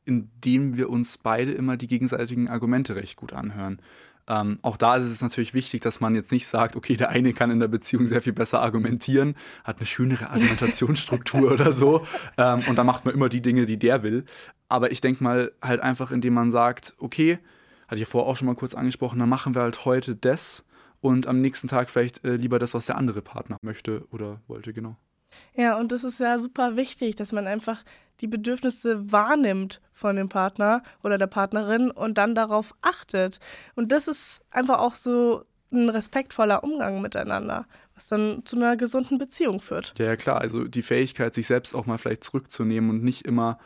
[0.05, 3.81] indem wir uns beide immer die gegenseitigen Argumente recht gut anhören.
[4.33, 7.35] Ähm, auch da ist es natürlich wichtig, dass man jetzt nicht sagt, okay, der eine
[7.35, 12.07] kann in der Beziehung sehr viel besser argumentieren, hat eine schönere Argumentationsstruktur oder so
[12.39, 14.25] ähm, und dann macht man immer die Dinge, die der will.
[14.71, 17.41] Aber ich denke mal halt einfach, indem man sagt, okay,
[17.89, 20.65] hatte ich ja vorher auch schon mal kurz angesprochen, dann machen wir halt heute das
[21.03, 24.73] und am nächsten Tag vielleicht äh, lieber das, was der andere Partner möchte oder wollte,
[24.73, 24.97] genau.
[25.55, 27.85] Ja, und das ist ja super wichtig, dass man einfach
[28.21, 33.41] die Bedürfnisse wahrnimmt von dem Partner oder der Partnerin und dann darauf achtet.
[33.75, 39.19] Und das ist einfach auch so ein respektvoller Umgang miteinander, was dann zu einer gesunden
[39.19, 39.95] Beziehung führt.
[39.99, 40.41] Ja, klar.
[40.41, 43.59] Also die Fähigkeit, sich selbst auch mal vielleicht zurückzunehmen und nicht immer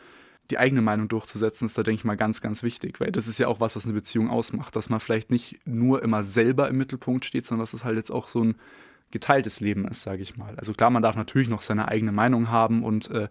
[0.49, 3.37] die eigene Meinung durchzusetzen, ist da, denke ich mal, ganz, ganz wichtig, weil das ist
[3.37, 6.77] ja auch was, was eine Beziehung ausmacht, dass man vielleicht nicht nur immer selber im
[6.77, 8.55] Mittelpunkt steht, sondern dass es halt jetzt auch so ein
[9.11, 10.55] geteiltes Leben ist, sage ich mal.
[10.57, 13.27] Also klar, man darf natürlich noch seine eigene Meinung haben und äh,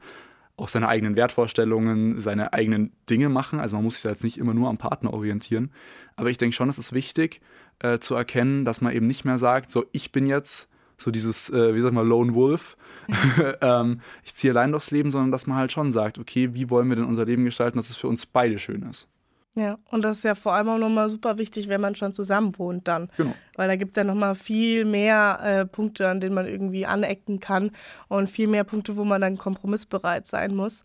[0.57, 3.61] auch seine eigenen Wertvorstellungen, seine eigenen Dinge machen.
[3.61, 5.71] Also man muss sich da jetzt nicht immer nur am Partner orientieren.
[6.17, 7.41] Aber ich denke schon, es ist wichtig
[7.81, 11.51] äh, zu erkennen, dass man eben nicht mehr sagt, so ich bin jetzt so dieses,
[11.51, 12.79] äh, wie sag mal, Lone Wolf.
[13.61, 16.89] ähm, ich ziehe allein durchs Leben, sondern dass man halt schon sagt, okay, wie wollen
[16.89, 19.09] wir denn unser Leben gestalten, dass es für uns beide schön ist.
[19.57, 22.59] Ja, und das ist ja vor allem auch nochmal super wichtig, wenn man schon zusammen
[22.59, 23.09] wohnt dann.
[23.17, 23.35] Genau.
[23.55, 27.41] Weil da gibt es ja nochmal viel mehr äh, Punkte, an denen man irgendwie anecken
[27.41, 27.71] kann
[28.09, 30.83] und viel mehr Punkte, wo man dann kompromissbereit sein muss.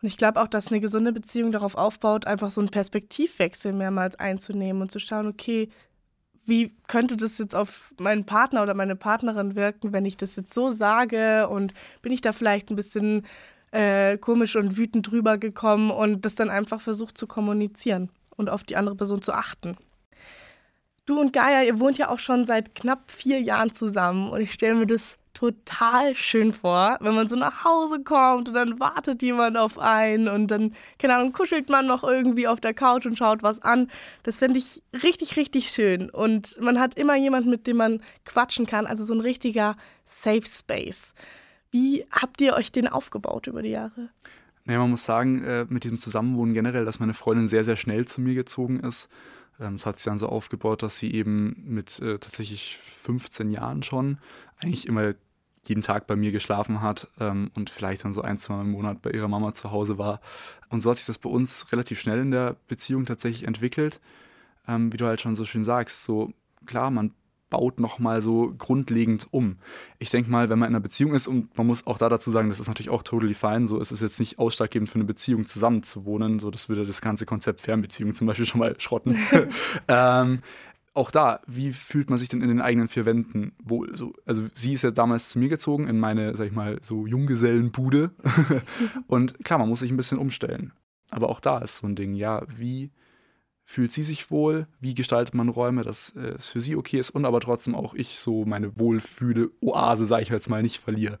[0.00, 4.16] Und ich glaube auch, dass eine gesunde Beziehung darauf aufbaut, einfach so einen Perspektivwechsel mehrmals
[4.16, 5.68] einzunehmen und zu schauen, okay,
[6.46, 10.54] wie könnte das jetzt auf meinen Partner oder meine Partnerin wirken, wenn ich das jetzt
[10.54, 13.26] so sage und bin ich da vielleicht ein bisschen
[13.74, 18.62] äh, komisch und wütend drüber gekommen und das dann einfach versucht zu kommunizieren und auf
[18.62, 19.76] die andere Person zu achten.
[21.06, 24.52] Du und Gaia, ihr wohnt ja auch schon seit knapp vier Jahren zusammen und ich
[24.52, 29.20] stelle mir das total schön vor, wenn man so nach Hause kommt und dann wartet
[29.20, 33.18] jemand auf einen und dann, keine Ahnung, kuschelt man noch irgendwie auf der Couch und
[33.18, 33.90] schaut was an.
[34.22, 36.08] Das finde ich richtig, richtig schön.
[36.10, 40.46] Und man hat immer jemanden, mit dem man quatschen kann, also so ein richtiger Safe
[40.46, 41.12] Space.
[41.74, 44.08] Wie habt ihr euch den aufgebaut über die Jahre?
[44.64, 48.06] Naja, man muss sagen, äh, mit diesem Zusammenwohnen generell, dass meine Freundin sehr, sehr schnell
[48.06, 49.08] zu mir gezogen ist.
[49.58, 53.82] Ähm, es hat sich dann so aufgebaut, dass sie eben mit äh, tatsächlich 15 Jahren
[53.82, 54.18] schon
[54.60, 55.14] eigentlich immer
[55.64, 58.70] jeden Tag bei mir geschlafen hat ähm, und vielleicht dann so ein, zwei Mal im
[58.70, 60.20] Monat bei ihrer Mama zu Hause war.
[60.68, 64.00] Und so hat sich das bei uns relativ schnell in der Beziehung tatsächlich entwickelt.
[64.68, 66.32] Ähm, wie du halt schon so schön sagst, so
[66.66, 67.14] klar, man
[67.54, 69.58] baut nochmal so grundlegend um.
[70.00, 72.32] Ich denke mal, wenn man in einer Beziehung ist, und man muss auch da dazu
[72.32, 75.04] sagen, das ist natürlich auch totally fine, so ist es jetzt nicht ausschlaggebend für eine
[75.04, 79.16] Beziehung zusammenzuwohnen, so das würde das ganze Konzept Fernbeziehung zum Beispiel schon mal schrotten.
[79.88, 80.40] ähm,
[80.94, 83.94] auch da, wie fühlt man sich denn in den eigenen vier Wänden wohl?
[83.94, 87.06] So, also sie ist ja damals zu mir gezogen in meine, sag ich mal, so
[87.06, 88.10] Junggesellenbude.
[89.06, 90.72] und klar, man muss sich ein bisschen umstellen.
[91.10, 92.90] Aber auch da ist so ein Ding, ja, wie
[93.64, 97.10] fühlt sie sich wohl, wie gestaltet man Räume, dass äh, es für sie okay ist
[97.10, 101.18] und aber trotzdem auch ich so meine Wohlfühle-Oase, sage ich jetzt mal, nicht verliere.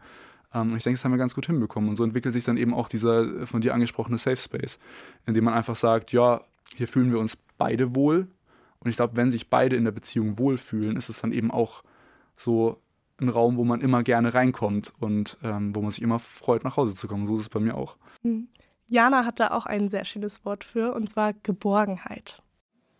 [0.52, 1.90] Ähm, und ich denke, das haben wir ganz gut hinbekommen.
[1.90, 4.78] Und so entwickelt sich dann eben auch dieser äh, von dir angesprochene Safe Space,
[5.26, 6.42] in dem man einfach sagt, ja,
[6.74, 8.28] hier fühlen wir uns beide wohl.
[8.80, 11.82] Und ich glaube, wenn sich beide in der Beziehung wohlfühlen, ist es dann eben auch
[12.36, 12.76] so
[13.20, 16.76] ein Raum, wo man immer gerne reinkommt und ähm, wo man sich immer freut, nach
[16.76, 17.26] Hause zu kommen.
[17.26, 17.96] So ist es bei mir auch.
[18.22, 18.48] Mhm.
[18.88, 22.42] Jana hat da auch ein sehr schönes Wort für, und zwar Geborgenheit.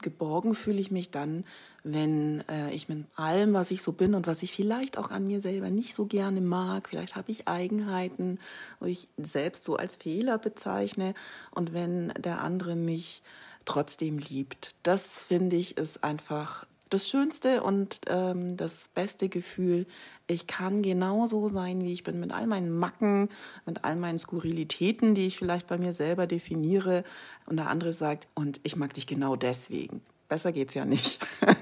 [0.05, 1.44] Geborgen fühle ich mich dann,
[1.83, 5.27] wenn äh, ich mit allem, was ich so bin und was ich vielleicht auch an
[5.27, 8.38] mir selber nicht so gerne mag, vielleicht habe ich Eigenheiten,
[8.81, 11.14] wo ich selbst so als Fehler bezeichne
[11.51, 13.23] und wenn der andere mich
[13.64, 14.75] trotzdem liebt.
[14.83, 19.87] Das finde ich ist einfach das Schönste und ähm, das beste Gefühl,
[20.27, 23.29] ich kann genauso sein, wie ich bin, mit all meinen Macken,
[23.66, 27.05] mit all meinen Skurrilitäten, die ich vielleicht bei mir selber definiere.
[27.47, 30.03] Und der andere sagt, und ich mag dich genau deswegen.
[30.29, 31.25] Besser geht's ja nicht.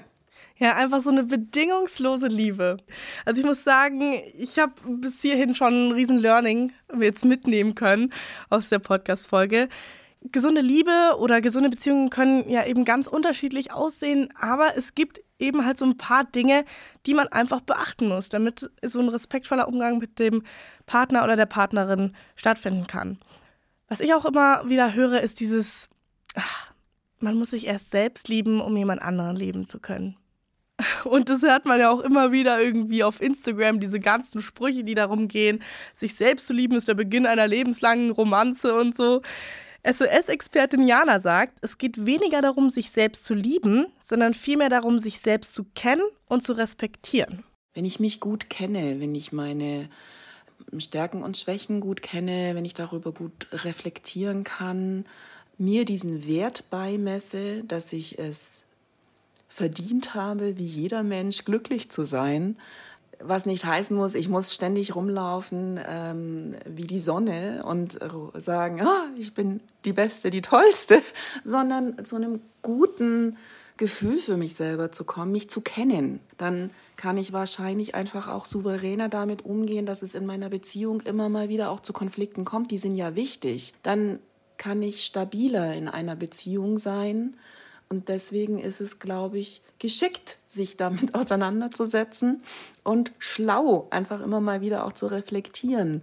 [0.58, 2.76] Ja, einfach so eine bedingungslose Liebe.
[3.24, 8.12] Also ich muss sagen, ich habe bis hierhin schon ein riesen Learning jetzt mitnehmen können
[8.48, 9.68] aus der Podcast-Folge
[10.30, 15.64] gesunde Liebe oder gesunde Beziehungen können ja eben ganz unterschiedlich aussehen, aber es gibt eben
[15.64, 16.64] halt so ein paar Dinge,
[17.06, 20.44] die man einfach beachten muss, damit so ein respektvoller Umgang mit dem
[20.87, 23.18] Partner oder der Partnerin stattfinden kann.
[23.88, 25.90] Was ich auch immer wieder höre, ist dieses,
[26.35, 26.72] ach,
[27.18, 30.16] man muss sich erst selbst lieben, um jemand anderen lieben zu können.
[31.04, 34.94] Und das hört man ja auch immer wieder irgendwie auf Instagram, diese ganzen Sprüche, die
[34.94, 35.62] darum gehen,
[35.94, 39.22] sich selbst zu lieben ist der Beginn einer lebenslangen Romanze und so.
[39.84, 45.18] SOS-Expertin Jana sagt, es geht weniger darum, sich selbst zu lieben, sondern vielmehr darum, sich
[45.18, 47.42] selbst zu kennen und zu respektieren.
[47.74, 49.88] Wenn ich mich gut kenne, wenn ich meine
[50.78, 55.04] Stärken und Schwächen gut kenne, wenn ich darüber gut reflektieren kann,
[55.58, 58.64] mir diesen Wert beimesse, dass ich es
[59.48, 62.56] verdient habe, wie jeder Mensch, glücklich zu sein.
[63.24, 67.98] Was nicht heißen muss, ich muss ständig rumlaufen ähm, wie die Sonne und
[68.35, 71.02] sagen, ah, ich bin die Beste, die Tollste,
[71.44, 73.37] sondern zu einem guten
[73.76, 76.20] Gefühl für mich selber zu kommen, mich zu kennen.
[76.38, 81.28] Dann kann ich wahrscheinlich einfach auch souveräner damit umgehen, dass es in meiner Beziehung immer
[81.28, 82.70] mal wieder auch zu Konflikten kommt.
[82.70, 83.74] Die sind ja wichtig.
[83.82, 84.18] Dann
[84.58, 87.35] kann ich stabiler in einer Beziehung sein.
[87.92, 92.42] Und deswegen ist es, glaube ich, geschickt, sich damit auseinanderzusetzen
[92.85, 96.00] und schlau, einfach immer mal wieder auch zu reflektieren.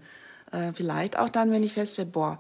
[0.52, 2.38] Äh, vielleicht auch dann, wenn ich feststelle, boah,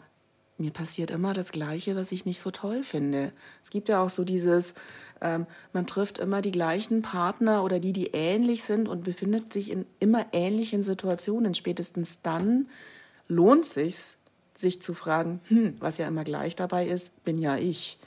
[0.59, 3.31] mir passiert immer das Gleiche, was ich nicht so toll finde.
[3.63, 4.75] Es gibt ja auch so dieses,
[5.19, 9.71] ähm, man trifft immer die gleichen Partner oder die, die ähnlich sind und befindet sich
[9.71, 11.55] in immer ähnlichen Situationen.
[11.55, 12.67] Spätestens dann
[13.27, 14.15] lohnt sich's,
[14.53, 17.97] sich zu fragen, hm, was ja immer gleich dabei ist, bin ja ich.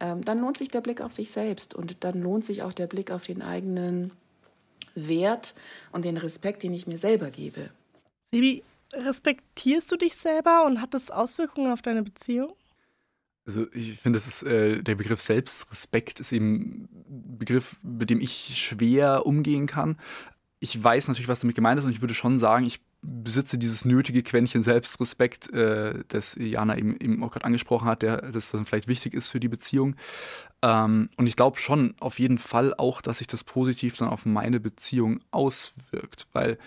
[0.00, 2.86] Ähm, dann lohnt sich der Blick auf sich selbst und dann lohnt sich auch der
[2.86, 4.12] Blick auf den eigenen
[4.94, 5.54] Wert
[5.90, 7.70] und den Respekt, den ich mir selber gebe.
[8.32, 12.52] Sebi, respektierst du dich selber und hat das Auswirkungen auf deine Beziehung?
[13.44, 18.20] Also ich finde, das ist äh, der Begriff Selbstrespekt ist eben ein Begriff, mit dem
[18.20, 19.98] ich schwer umgehen kann.
[20.60, 23.84] Ich weiß natürlich, was damit gemeint ist und ich würde schon sagen, ich besitze dieses
[23.84, 28.64] nötige Quäntchen Selbstrespekt, äh, das Jana eben, eben auch gerade angesprochen hat, der das dann
[28.64, 29.96] vielleicht wichtig ist für die Beziehung.
[30.62, 34.24] Ähm, und ich glaube schon auf jeden Fall auch, dass sich das positiv dann auf
[34.24, 36.58] meine Beziehung auswirkt, weil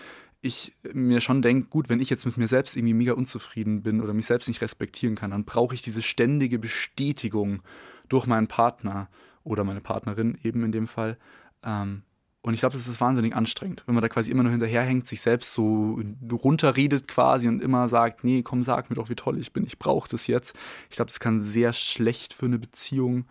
[0.41, 4.01] ich mir schon denke, gut, wenn ich jetzt mit mir selbst irgendwie mega unzufrieden bin
[4.01, 7.63] oder mich selbst nicht respektieren kann, dann brauche ich diese ständige Bestätigung
[8.09, 9.07] durch meinen Partner
[9.43, 11.17] oder meine Partnerin eben in dem Fall.
[11.63, 12.03] Ähm,
[12.45, 15.19] und ich glaube, das ist wahnsinnig anstrengend, wenn man da quasi immer nur hinterherhängt, sich
[15.19, 15.99] selbst so
[16.31, 19.79] runterredet quasi und immer sagt, nee, komm, sag mir doch, wie toll ich bin, ich
[19.79, 20.55] brauche das jetzt.
[20.91, 23.25] Ich glaube, das kann sehr schlecht für eine Beziehung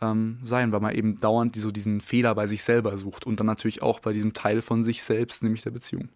[0.00, 3.48] ähm, sein, weil man eben dauernd so diesen Fehler bei sich selber sucht und dann
[3.48, 6.10] natürlich auch bei diesem Teil von sich selbst, nämlich der Beziehung.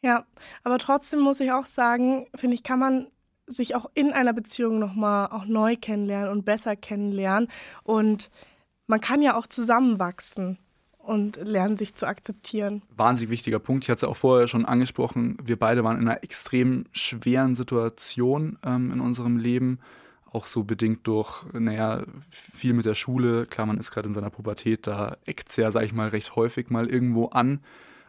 [0.00, 0.24] Ja,
[0.64, 3.08] aber trotzdem muss ich auch sagen, finde ich, kann man
[3.46, 7.50] sich auch in einer Beziehung nochmal auch neu kennenlernen und besser kennenlernen.
[7.82, 8.30] Und
[8.86, 10.56] man kann ja auch zusammenwachsen
[11.08, 12.82] und lernen, sich zu akzeptieren.
[12.94, 13.84] Wahnsinnig wichtiger Punkt.
[13.84, 15.38] Ich hatte es auch vorher schon angesprochen.
[15.42, 19.78] Wir beide waren in einer extrem schweren Situation ähm, in unserem Leben.
[20.30, 23.46] Auch so bedingt durch, naja, viel mit der Schule.
[23.46, 26.36] Klar, man ist gerade in seiner Pubertät, da eckt es ja, sag ich mal, recht
[26.36, 27.60] häufig mal irgendwo an.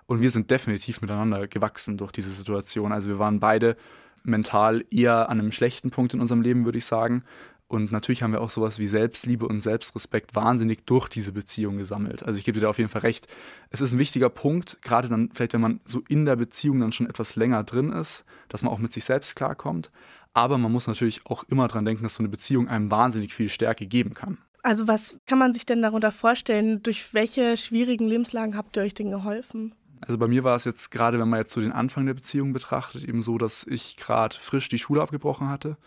[0.05, 2.91] Und wir sind definitiv miteinander gewachsen durch diese Situation.
[2.91, 3.77] Also wir waren beide
[4.23, 7.23] mental eher an einem schlechten Punkt in unserem Leben, würde ich sagen.
[7.69, 12.23] Und natürlich haben wir auch sowas wie Selbstliebe und Selbstrespekt wahnsinnig durch diese Beziehung gesammelt.
[12.23, 13.27] Also ich gebe dir da auf jeden Fall recht.
[13.69, 16.91] Es ist ein wichtiger Punkt, gerade dann vielleicht, wenn man so in der Beziehung dann
[16.91, 19.91] schon etwas länger drin ist, dass man auch mit sich selbst klarkommt.
[20.33, 23.49] Aber man muss natürlich auch immer dran denken, dass so eine Beziehung einem wahnsinnig viel
[23.49, 24.39] Stärke geben kann.
[24.63, 26.81] Also was kann man sich denn darunter vorstellen?
[26.81, 29.75] Durch welche schwierigen Lebenslagen habt ihr euch denn geholfen?
[30.01, 32.51] Also bei mir war es jetzt gerade, wenn man jetzt so den Anfang der Beziehung
[32.51, 35.77] betrachtet, eben so, dass ich gerade frisch die Schule abgebrochen hatte.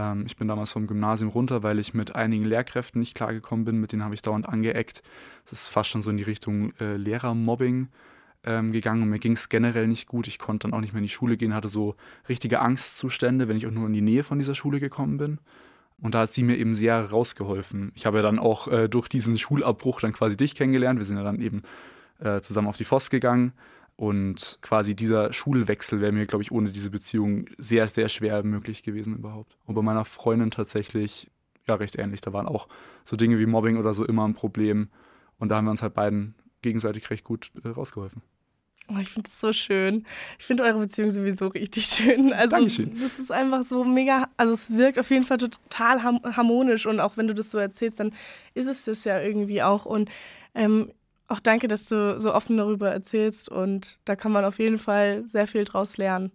[0.00, 3.80] Ähm, ich bin damals vom Gymnasium runter, weil ich mit einigen Lehrkräften nicht klargekommen bin,
[3.80, 5.02] mit denen habe ich dauernd angeeckt.
[5.48, 7.88] Das ist fast schon so in die Richtung äh, Lehrermobbing
[8.44, 10.26] ähm, gegangen und mir ging es generell nicht gut.
[10.26, 11.96] Ich konnte dann auch nicht mehr in die Schule gehen, hatte so
[12.28, 15.38] richtige Angstzustände, wenn ich auch nur in die Nähe von dieser Schule gekommen bin.
[16.00, 17.92] Und da hat sie mir eben sehr rausgeholfen.
[17.94, 20.98] Ich habe ja dann auch äh, durch diesen Schulabbruch dann quasi dich kennengelernt.
[20.98, 21.62] Wir sind ja dann eben
[22.20, 23.52] äh, zusammen auf die Voss gegangen.
[24.00, 28.82] Und quasi dieser Schulwechsel wäre mir, glaube ich, ohne diese Beziehung sehr, sehr schwer möglich
[28.82, 29.58] gewesen überhaupt.
[29.66, 31.30] Und bei meiner Freundin tatsächlich
[31.66, 32.22] ja recht ähnlich.
[32.22, 32.66] Da waren auch
[33.04, 34.88] so Dinge wie Mobbing oder so immer ein Problem.
[35.38, 38.22] Und da haben wir uns halt beiden gegenseitig recht gut äh, rausgeholfen.
[38.88, 40.06] Oh, ich finde es so schön.
[40.38, 42.32] Ich finde eure Beziehung sowieso richtig schön.
[42.32, 42.98] Also, Dankeschön.
[43.02, 47.18] das ist einfach so mega, also es wirkt auf jeden Fall total harmonisch und auch
[47.18, 48.14] wenn du das so erzählst, dann
[48.54, 49.84] ist es das ja irgendwie auch.
[49.84, 50.10] Und
[50.54, 50.90] ähm,
[51.30, 55.26] auch danke, dass du so offen darüber erzählst und da kann man auf jeden Fall
[55.28, 56.32] sehr viel draus lernen.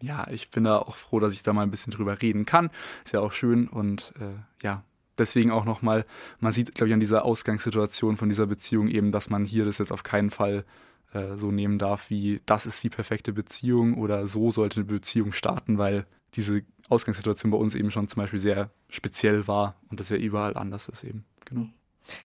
[0.00, 2.70] Ja, ich bin da auch froh, dass ich da mal ein bisschen drüber reden kann.
[3.04, 4.82] Ist ja auch schön und äh, ja,
[5.18, 6.06] deswegen auch nochmal,
[6.38, 9.78] man sieht, glaube ich, an dieser Ausgangssituation von dieser Beziehung eben, dass man hier das
[9.78, 10.64] jetzt auf keinen Fall
[11.12, 15.32] äh, so nehmen darf, wie das ist die perfekte Beziehung oder so sollte eine Beziehung
[15.32, 20.08] starten, weil diese Ausgangssituation bei uns eben schon zum Beispiel sehr speziell war und das
[20.08, 21.24] ja überall anders ist eben.
[21.44, 21.68] Genau.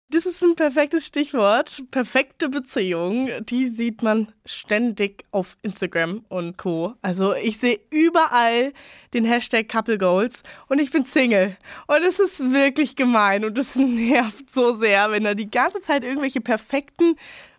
[0.09, 1.83] Das ist ein perfektes Stichwort.
[1.91, 3.29] Perfekte Beziehung.
[3.45, 6.93] Die sieht man ständig auf Instagram und Co.
[7.01, 8.73] Also ich sehe überall
[9.13, 11.57] den Hashtag Couple Goals und ich bin Single.
[11.87, 16.03] Und es ist wirklich gemein und es nervt so sehr, wenn da die ganze Zeit
[16.03, 17.15] irgendwelche perfekten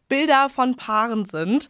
[0.08, 1.68] Bilder von Paaren sind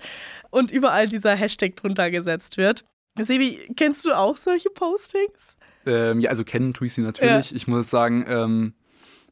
[0.51, 2.85] und überall dieser Hashtag drunter gesetzt wird.
[3.19, 5.57] Sebi, kennst du auch solche Postings?
[5.87, 7.51] Ähm, ja, also kennen tue ich sie natürlich.
[7.51, 7.57] Ja.
[7.57, 8.75] Ich muss sagen, ähm,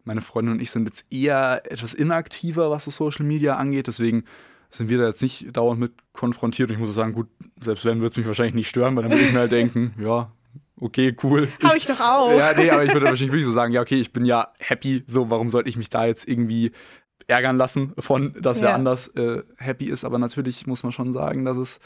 [0.05, 3.87] Meine Freundin und ich sind jetzt eher etwas inaktiver, was so Social Media angeht.
[3.87, 4.25] Deswegen
[4.71, 6.71] sind wir da jetzt nicht dauernd mit konfrontiert.
[6.71, 7.29] Und ich muss sagen, gut,
[7.61, 9.95] selbst wenn, würde es mich wahrscheinlich nicht stören, weil dann würde ich mir halt denken,
[10.01, 10.33] ja,
[10.81, 11.49] okay, cool.
[11.63, 12.37] Habe ich doch auch.
[12.37, 15.05] Ja, nee, aber ich würde wahrscheinlich wirklich so sagen, ja, okay, ich bin ja happy,
[15.07, 16.73] so, warum sollte ich mich da jetzt irgendwie
[17.29, 20.05] ärgern lassen von, dass wer anders äh, happy ist.
[20.05, 21.81] Aber natürlich muss man schon sagen, dass es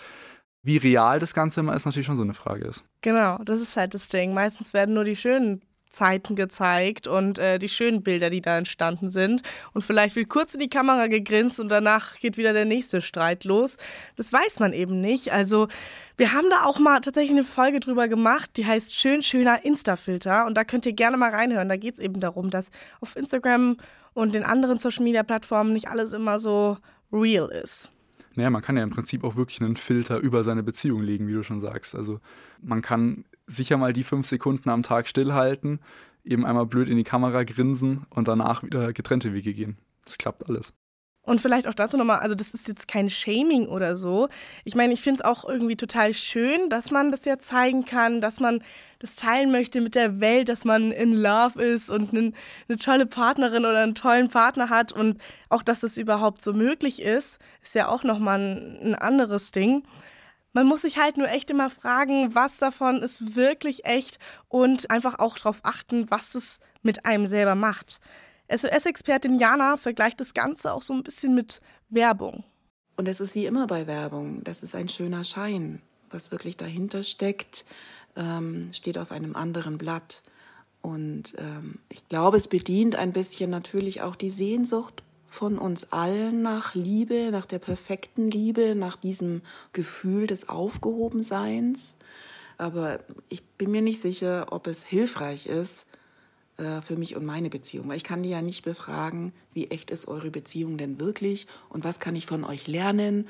[0.62, 2.84] wie real das Ganze immer ist, natürlich schon so eine Frage ist.
[3.00, 4.34] Genau, das ist halt das Ding.
[4.34, 9.08] Meistens werden nur die schönen Zeiten gezeigt und äh, die schönen Bilder, die da entstanden
[9.08, 9.42] sind.
[9.72, 13.44] Und vielleicht wird kurz in die Kamera gegrinst und danach geht wieder der nächste Streit
[13.44, 13.76] los.
[14.16, 15.32] Das weiß man eben nicht.
[15.32, 15.68] Also
[16.16, 20.46] wir haben da auch mal tatsächlich eine Folge drüber gemacht, die heißt Schön, schöner Insta-Filter.
[20.46, 21.68] Und da könnt ihr gerne mal reinhören.
[21.68, 22.70] Da geht es eben darum, dass
[23.00, 23.76] auf Instagram
[24.14, 26.78] und den anderen Social-Media-Plattformen nicht alles immer so
[27.12, 27.90] real ist.
[28.34, 31.32] Naja, man kann ja im Prinzip auch wirklich einen Filter über seine Beziehung legen, wie
[31.32, 31.94] du schon sagst.
[31.94, 32.20] Also
[32.60, 35.80] man kann sicher mal die fünf Sekunden am Tag stillhalten,
[36.24, 39.76] eben einmal blöd in die Kamera grinsen und danach wieder getrennte Wege gehen.
[40.04, 40.74] Das klappt alles.
[41.26, 44.28] Und vielleicht auch dazu nochmal, also das ist jetzt kein Shaming oder so.
[44.64, 48.20] Ich meine, ich finde es auch irgendwie total schön, dass man das ja zeigen kann,
[48.20, 48.62] dass man
[49.00, 52.32] das teilen möchte mit der Welt, dass man in Love ist und eine,
[52.68, 57.02] eine tolle Partnerin oder einen tollen Partner hat und auch, dass das überhaupt so möglich
[57.02, 59.82] ist, ist ja auch nochmal ein, ein anderes Ding.
[60.56, 65.18] Man muss sich halt nur echt immer fragen, was davon ist wirklich echt und einfach
[65.18, 68.00] auch darauf achten, was es mit einem selber macht.
[68.48, 72.42] SOS-Expertin Jana vergleicht das Ganze auch so ein bisschen mit Werbung.
[72.96, 75.82] Und es ist wie immer bei Werbung, das ist ein schöner Schein.
[76.08, 77.66] Was wirklich dahinter steckt,
[78.16, 80.22] ähm, steht auf einem anderen Blatt.
[80.80, 85.02] Und ähm, ich glaube, es bedient ein bisschen natürlich auch die Sehnsucht
[85.36, 89.42] von uns allen nach Liebe, nach der perfekten Liebe, nach diesem
[89.74, 91.96] Gefühl des Aufgehobenseins.
[92.56, 95.86] Aber ich bin mir nicht sicher, ob es hilfreich ist,
[96.56, 97.88] äh, für mich und meine Beziehung.
[97.88, 101.84] Weil ich kann die ja nicht befragen, wie echt ist eure Beziehung denn wirklich und
[101.84, 103.28] was kann ich von euch lernen.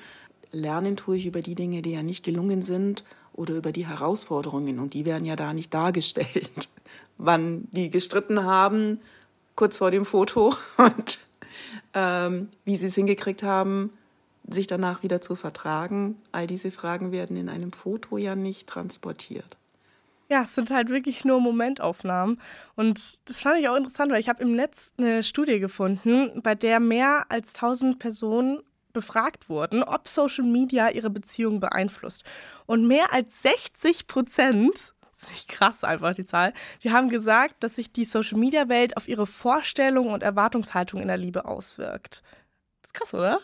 [0.52, 4.78] Lernen tue ich über die Dinge, die ja nicht gelungen sind oder über die Herausforderungen
[4.78, 6.68] und die werden ja da nicht dargestellt.
[7.18, 9.00] Wann die gestritten haben,
[9.56, 11.25] kurz vor dem Foto und
[11.94, 13.92] ähm, wie sie es hingekriegt haben,
[14.48, 16.16] sich danach wieder zu vertragen.
[16.32, 19.58] All diese Fragen werden in einem Foto ja nicht transportiert.
[20.28, 22.40] Ja, es sind halt wirklich nur Momentaufnahmen.
[22.74, 26.54] Und das fand ich auch interessant, weil ich habe im Netz eine Studie gefunden, bei
[26.54, 28.60] der mehr als 1000 Personen
[28.92, 32.24] befragt wurden, ob Social Media ihre Beziehung beeinflusst.
[32.64, 36.52] Und mehr als 60 Prozent, ist krass einfach die Zahl,
[36.82, 41.08] die haben gesagt, dass sich die Social Media Welt auf ihre Vorstellungen und Erwartungshaltung in
[41.08, 42.22] der Liebe auswirkt.
[42.82, 43.40] Das ist krass, oder?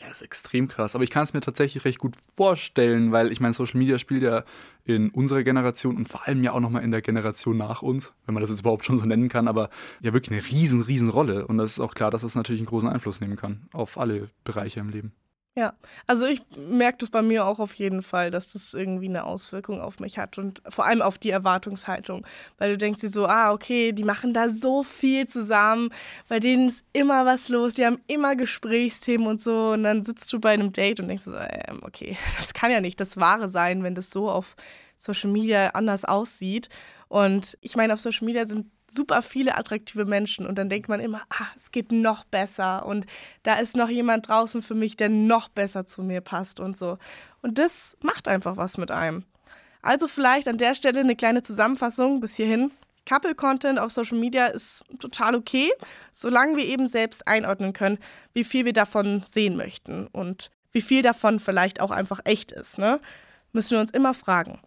[0.00, 0.96] Ja, ist extrem krass.
[0.96, 4.22] Aber ich kann es mir tatsächlich recht gut vorstellen, weil ich meine, Social Media spielt
[4.22, 4.42] ja
[4.84, 8.34] in unserer Generation und vor allem ja auch nochmal in der Generation nach uns, wenn
[8.34, 11.46] man das jetzt überhaupt schon so nennen kann, aber ja wirklich eine riesen, riesen Rolle.
[11.46, 14.28] Und das ist auch klar, dass das natürlich einen großen Einfluss nehmen kann auf alle
[14.42, 15.12] Bereiche im Leben.
[15.54, 15.74] Ja,
[16.06, 19.82] also ich merke das bei mir auch auf jeden Fall, dass das irgendwie eine Auswirkung
[19.82, 23.52] auf mich hat und vor allem auf die Erwartungshaltung, weil du denkst dir so, ah,
[23.52, 25.90] okay, die machen da so viel zusammen,
[26.26, 29.72] bei denen ist immer was los, die haben immer Gesprächsthemen und so.
[29.72, 32.80] Und dann sitzt du bei einem Date und denkst so, ähm, okay, das kann ja
[32.80, 34.56] nicht das Wahre sein, wenn das so auf
[34.96, 36.70] Social Media anders aussieht.
[37.08, 41.00] Und ich meine, auf Social Media sind super viele attraktive Menschen und dann denkt man
[41.00, 43.06] immer, ah, es geht noch besser und
[43.42, 46.98] da ist noch jemand draußen für mich, der noch besser zu mir passt und so.
[47.40, 49.24] Und das macht einfach was mit einem.
[49.82, 52.70] Also vielleicht an der Stelle eine kleine Zusammenfassung bis hierhin.
[53.04, 55.70] Couple-Content auf Social Media ist total okay,
[56.12, 57.98] solange wir eben selbst einordnen können,
[58.32, 62.78] wie viel wir davon sehen möchten und wie viel davon vielleicht auch einfach echt ist.
[62.78, 63.00] Ne?
[63.52, 64.60] Müssen wir uns immer fragen.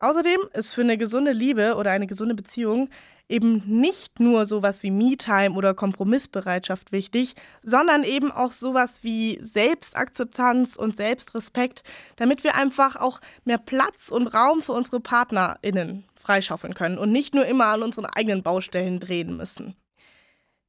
[0.00, 2.88] Außerdem ist für eine gesunde Liebe oder eine gesunde Beziehung
[3.28, 10.76] eben nicht nur sowas wie Me-Time oder Kompromissbereitschaft wichtig, sondern eben auch sowas wie Selbstakzeptanz
[10.76, 11.82] und Selbstrespekt,
[12.16, 17.34] damit wir einfach auch mehr Platz und Raum für unsere PartnerInnen freischaufeln können und nicht
[17.34, 19.74] nur immer an unseren eigenen Baustellen drehen müssen.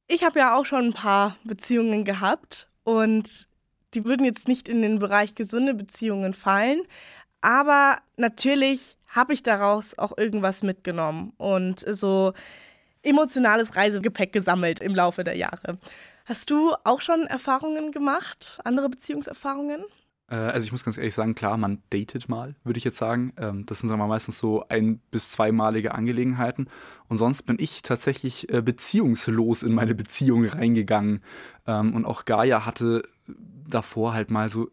[0.08, 3.48] Ich habe ja auch schon ein paar Beziehungen gehabt und
[3.94, 6.82] die würden jetzt nicht in den Bereich gesunde Beziehungen fallen,
[7.46, 12.32] aber natürlich habe ich daraus auch irgendwas mitgenommen und so
[13.04, 15.78] emotionales Reisegepäck gesammelt im Laufe der Jahre.
[16.24, 19.84] Hast du auch schon Erfahrungen gemacht, andere Beziehungserfahrungen?
[20.28, 23.32] Äh, also ich muss ganz ehrlich sagen, klar, man datet mal, würde ich jetzt sagen.
[23.36, 26.66] Ähm, das sind aber meistens so ein- bis zweimalige Angelegenheiten.
[27.08, 31.22] Und sonst bin ich tatsächlich äh, beziehungslos in meine Beziehung reingegangen.
[31.68, 33.04] Ähm, und auch Gaia hatte
[33.68, 34.70] davor halt mal so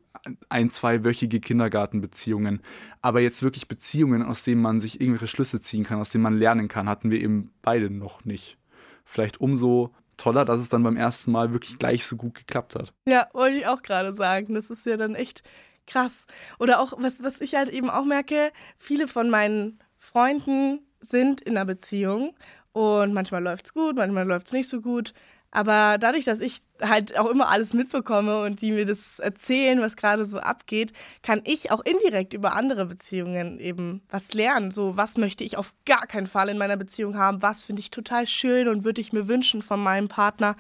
[0.50, 2.62] ein, zweiwöchige Kindergartenbeziehungen.
[3.02, 6.38] Aber jetzt wirklich Beziehungen, aus denen man sich irgendwelche Schlüsse ziehen kann, aus denen man
[6.38, 8.58] lernen kann, hatten wir eben beide noch nicht.
[9.06, 12.94] Vielleicht umso toller, dass es dann beim ersten Mal wirklich gleich so gut geklappt hat.
[13.06, 14.54] Ja, wollte ich auch gerade sagen.
[14.54, 15.44] Das ist ja dann echt
[15.88, 16.26] krass.
[16.60, 21.58] Oder auch, was, was ich halt eben auch merke, viele von meinen Freunden sind in
[21.58, 22.36] einer Beziehung
[22.72, 25.14] und manchmal läuft es gut, manchmal läuft es nicht so gut.
[25.56, 29.96] Aber dadurch, dass ich halt auch immer alles mitbekomme und die mir das erzählen, was
[29.96, 34.72] gerade so abgeht, kann ich auch indirekt über andere Beziehungen eben was lernen.
[34.72, 37.44] So, was möchte ich auf gar keinen Fall in meiner Beziehung haben?
[37.44, 40.56] Was finde ich total schön und würde ich mir wünschen von meinem Partner?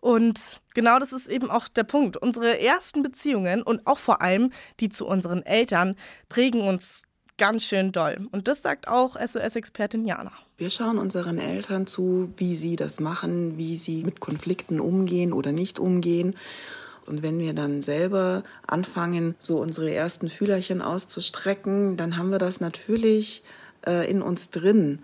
[0.00, 2.18] Und genau das ist eben auch der Punkt.
[2.18, 5.96] Unsere ersten Beziehungen und auch vor allem die zu unseren Eltern
[6.28, 7.05] prägen uns
[7.38, 8.28] ganz schön doll.
[8.32, 10.32] Und das sagt auch SOS-Expertin Jana.
[10.56, 15.52] Wir schauen unseren Eltern zu, wie sie das machen, wie sie mit Konflikten umgehen oder
[15.52, 16.34] nicht umgehen.
[17.06, 22.60] Und wenn wir dann selber anfangen, so unsere ersten Fühlerchen auszustrecken, dann haben wir das
[22.60, 23.42] natürlich
[23.86, 25.00] äh, in uns drin.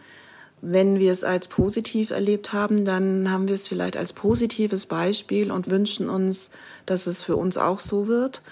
[0.60, 5.50] Wenn wir es als positiv erlebt haben, dann haben wir es vielleicht als positives Beispiel
[5.50, 6.50] und wünschen uns,
[6.86, 8.42] dass es für uns auch so wird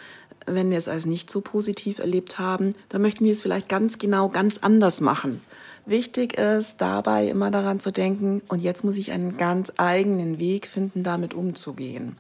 [0.55, 3.99] wenn wir es als nicht so positiv erlebt haben, dann möchten wir es vielleicht ganz
[3.99, 5.41] genau ganz anders machen.
[5.87, 10.67] Wichtig ist dabei immer daran zu denken, und jetzt muss ich einen ganz eigenen Weg
[10.67, 12.17] finden, damit umzugehen.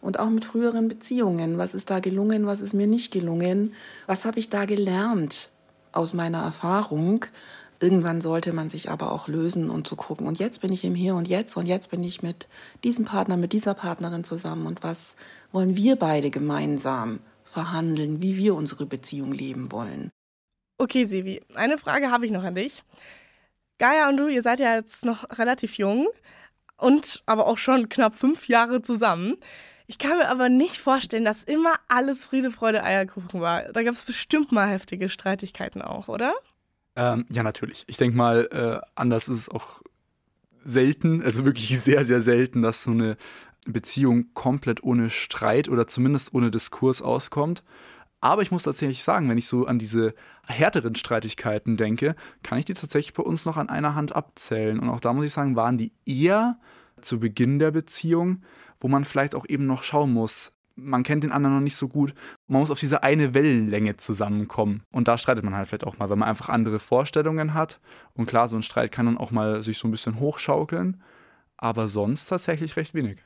[0.00, 1.56] Und auch mit früheren Beziehungen.
[1.56, 3.72] Was ist da gelungen, was ist mir nicht gelungen?
[4.06, 5.48] Was habe ich da gelernt
[5.92, 7.24] aus meiner Erfahrung?
[7.80, 10.94] Irgendwann sollte man sich aber auch lösen und zu gucken, und jetzt bin ich im
[10.94, 12.46] Hier und Jetzt und jetzt bin ich mit
[12.82, 15.16] diesem Partner, mit dieser Partnerin zusammen und was
[15.52, 17.20] wollen wir beide gemeinsam
[17.54, 20.10] verhandeln, wie wir unsere Beziehung leben wollen.
[20.76, 22.82] Okay, Sevi, eine Frage habe ich noch an dich.
[23.78, 26.08] Gaia und du, ihr seid ja jetzt noch relativ jung
[26.76, 29.36] und aber auch schon knapp fünf Jahre zusammen.
[29.86, 33.64] Ich kann mir aber nicht vorstellen, dass immer alles Friede, Freude, Eierkuchen war.
[33.72, 36.34] Da gab es bestimmt mal heftige Streitigkeiten auch, oder?
[36.96, 37.84] Ähm, ja, natürlich.
[37.86, 39.82] Ich denke mal, äh, anders ist es auch
[40.62, 43.16] selten, also wirklich sehr, sehr selten, dass so eine
[43.66, 47.62] Beziehung komplett ohne Streit oder zumindest ohne Diskurs auskommt.
[48.20, 50.14] Aber ich muss tatsächlich sagen, wenn ich so an diese
[50.48, 54.78] härteren Streitigkeiten denke, kann ich die tatsächlich bei uns noch an einer Hand abzählen.
[54.78, 56.58] Und auch da muss ich sagen, waren die eher
[57.00, 58.42] zu Beginn der Beziehung,
[58.80, 61.88] wo man vielleicht auch eben noch schauen muss, man kennt den anderen noch nicht so
[61.88, 62.14] gut.
[62.48, 64.82] Man muss auf diese eine Wellenlänge zusammenkommen.
[64.90, 67.80] Und da streitet man halt vielleicht auch mal, wenn man einfach andere Vorstellungen hat.
[68.14, 71.02] Und klar, so ein Streit kann dann auch mal sich so ein bisschen hochschaukeln.
[71.56, 73.18] Aber sonst tatsächlich recht wenig.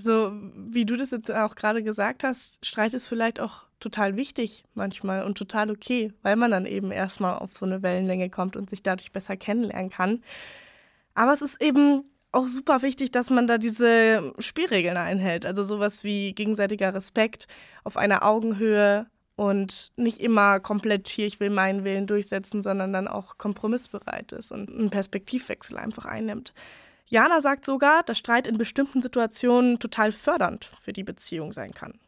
[0.00, 4.64] Also, wie du das jetzt auch gerade gesagt hast, Streit ist vielleicht auch total wichtig
[4.72, 8.70] manchmal und total okay, weil man dann eben erstmal auf so eine Wellenlänge kommt und
[8.70, 10.22] sich dadurch besser kennenlernen kann.
[11.14, 15.44] Aber es ist eben auch super wichtig, dass man da diese Spielregeln einhält.
[15.44, 17.46] Also sowas wie gegenseitiger Respekt
[17.84, 23.06] auf einer Augenhöhe und nicht immer komplett hier, ich will meinen Willen durchsetzen, sondern dann
[23.06, 26.54] auch kompromissbereit ist und einen Perspektivwechsel einfach einnimmt.
[27.10, 31.98] Jana sagt sogar, dass Streit in bestimmten Situationen total fördernd für die Beziehung sein kann.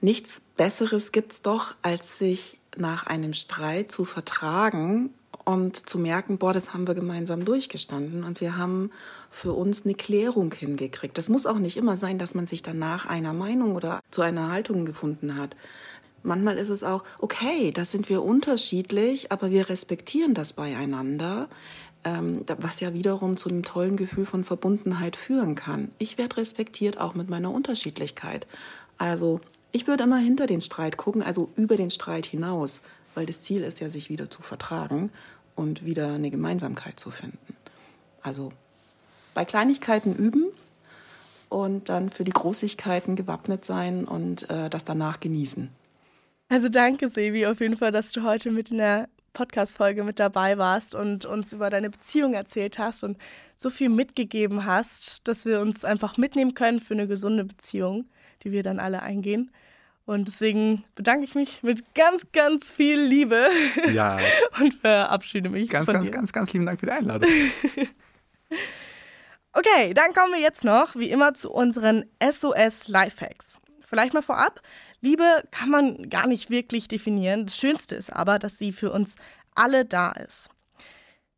[0.00, 5.10] Nichts Besseres gibt es doch, als sich nach einem Streit zu vertragen
[5.44, 8.90] und zu merken, boah, das haben wir gemeinsam durchgestanden und wir haben
[9.30, 11.18] für uns eine Klärung hingekriegt.
[11.18, 14.52] Das muss auch nicht immer sein, dass man sich danach einer Meinung oder zu einer
[14.52, 15.56] Haltung gefunden hat.
[16.22, 21.48] Manchmal ist es auch, okay, da sind wir unterschiedlich, aber wir respektieren das beieinander
[22.58, 25.90] was ja wiederum zu einem tollen Gefühl von Verbundenheit führen kann.
[25.98, 28.46] Ich werde respektiert auch mit meiner Unterschiedlichkeit.
[28.98, 29.40] Also
[29.72, 32.82] ich würde immer hinter den Streit gucken, also über den Streit hinaus,
[33.14, 35.10] weil das Ziel ist ja, sich wieder zu vertragen
[35.54, 37.56] und wieder eine Gemeinsamkeit zu finden.
[38.22, 38.52] Also
[39.34, 40.46] bei Kleinigkeiten üben
[41.48, 45.70] und dann für die Großigkeiten gewappnet sein und äh, das danach genießen.
[46.48, 50.56] Also danke, Sevi, auf jeden Fall, dass du heute mit in der Podcast-Folge mit dabei
[50.56, 53.18] warst und uns über deine Beziehung erzählt hast und
[53.54, 58.08] so viel mitgegeben hast, dass wir uns einfach mitnehmen können für eine gesunde Beziehung,
[58.42, 59.50] die wir dann alle eingehen.
[60.06, 63.48] Und deswegen bedanke ich mich mit ganz, ganz viel Liebe
[63.92, 64.16] ja.
[64.60, 65.68] und verabschiede mich.
[65.68, 66.12] Ganz, ganz, dir.
[66.12, 67.28] ganz, ganz lieben Dank für die Einladung.
[69.52, 73.60] okay, dann kommen wir jetzt noch, wie immer, zu unseren SOS Lifehacks.
[73.84, 74.62] Vielleicht mal vorab,
[75.06, 77.46] Liebe kann man gar nicht wirklich definieren.
[77.46, 79.14] Das Schönste ist aber, dass sie für uns
[79.54, 80.50] alle da ist.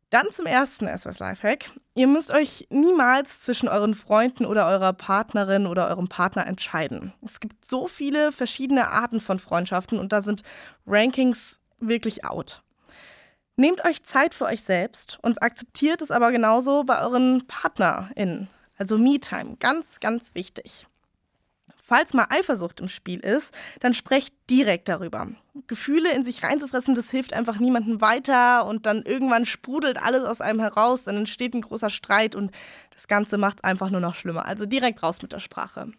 [0.09, 1.69] Dann zum ersten SOS Lifehack.
[1.93, 7.13] Ihr müsst euch niemals zwischen euren Freunden oder eurer Partnerin oder eurem Partner entscheiden.
[7.23, 10.41] Es gibt so viele verschiedene Arten von Freundschaften und da sind
[10.87, 12.63] Rankings wirklich out.
[13.55, 18.47] Nehmt euch Zeit für euch selbst und akzeptiert es aber genauso bei euren PartnerInnen.
[18.79, 20.87] Also Me-Time, ganz, ganz wichtig.
[21.89, 25.27] Falls mal Eifersucht im Spiel ist, dann sprecht direkt darüber.
[25.65, 30.39] Gefühle in sich reinzufressen, das hilft einfach niemandem weiter und dann irgendwann sprudelt alles aus
[30.39, 32.51] einem heraus, dann entsteht ein großer Streit und
[32.93, 34.45] das Ganze macht es einfach nur noch schlimmer.
[34.45, 35.91] Also direkt raus mit der Sprache.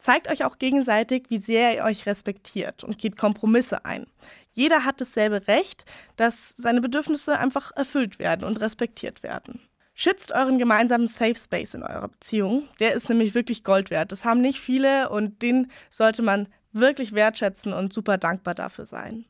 [0.00, 4.08] Zeigt euch auch gegenseitig, wie sehr ihr euch respektiert und geht Kompromisse ein.
[4.50, 5.84] Jeder hat dasselbe Recht,
[6.16, 9.60] dass seine Bedürfnisse einfach erfüllt werden und respektiert werden.
[10.02, 12.66] Schützt euren gemeinsamen Safe Space in eurer Beziehung.
[12.78, 14.12] Der ist nämlich wirklich Gold wert.
[14.12, 19.26] Das haben nicht viele und den sollte man wirklich wertschätzen und super dankbar dafür sein.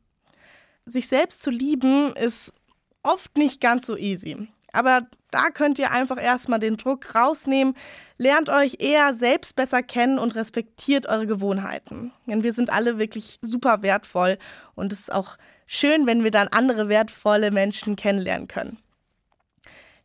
[0.87, 2.55] Sich selbst zu lieben ist
[3.03, 4.47] oft nicht ganz so easy.
[4.73, 7.75] Aber da könnt ihr einfach erstmal den Druck rausnehmen.
[8.16, 12.12] Lernt euch eher selbst besser kennen und respektiert eure Gewohnheiten.
[12.29, 14.39] Denn wir sind alle wirklich super wertvoll
[14.77, 18.79] und es ist auch schön, wenn wir dann andere wertvolle Menschen kennenlernen können.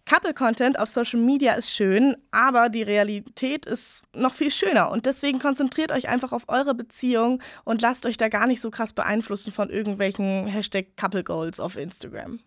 [0.06, 4.92] Couple-Content auf Social Media ist schön, aber die Realität ist noch viel schöner.
[4.92, 8.70] Und deswegen konzentriert euch einfach auf eure Beziehung und lasst euch da gar nicht so
[8.70, 12.40] krass beeinflussen von irgendwelchen Hashtag Couple Goals auf Instagram.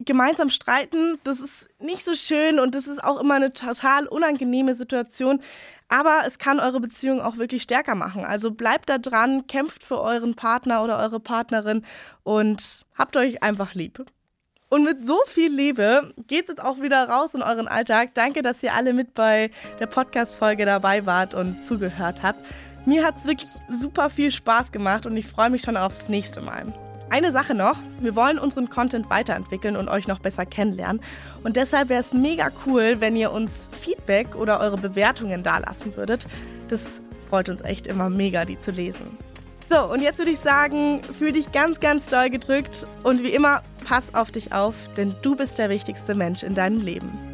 [0.00, 4.74] Gemeinsam streiten, das ist nicht so schön und das ist auch immer eine total unangenehme
[4.74, 5.40] Situation.
[5.88, 8.24] Aber es kann eure Beziehung auch wirklich stärker machen.
[8.24, 11.84] Also bleibt da dran, kämpft für euren Partner oder eure Partnerin
[12.24, 14.04] und habt euch einfach lieb.
[14.74, 18.12] Und mit so viel Liebe geht jetzt auch wieder raus in euren Alltag.
[18.14, 22.44] Danke, dass ihr alle mit bei der Podcast-Folge dabei wart und zugehört habt.
[22.84, 26.40] Mir hat es wirklich super viel Spaß gemacht und ich freue mich schon aufs nächste
[26.40, 26.74] Mal.
[27.08, 31.00] Eine Sache noch, wir wollen unseren Content weiterentwickeln und euch noch besser kennenlernen.
[31.44, 36.26] Und deshalb wäre es mega cool, wenn ihr uns Feedback oder eure Bewertungen dalassen würdet.
[36.66, 37.00] Das
[37.30, 39.16] freut uns echt immer mega, die zu lesen.
[39.70, 43.62] So, und jetzt würde ich sagen, fühl dich ganz, ganz doll gedrückt und wie immer,
[43.88, 47.33] pass auf dich auf, denn du bist der wichtigste Mensch in deinem Leben.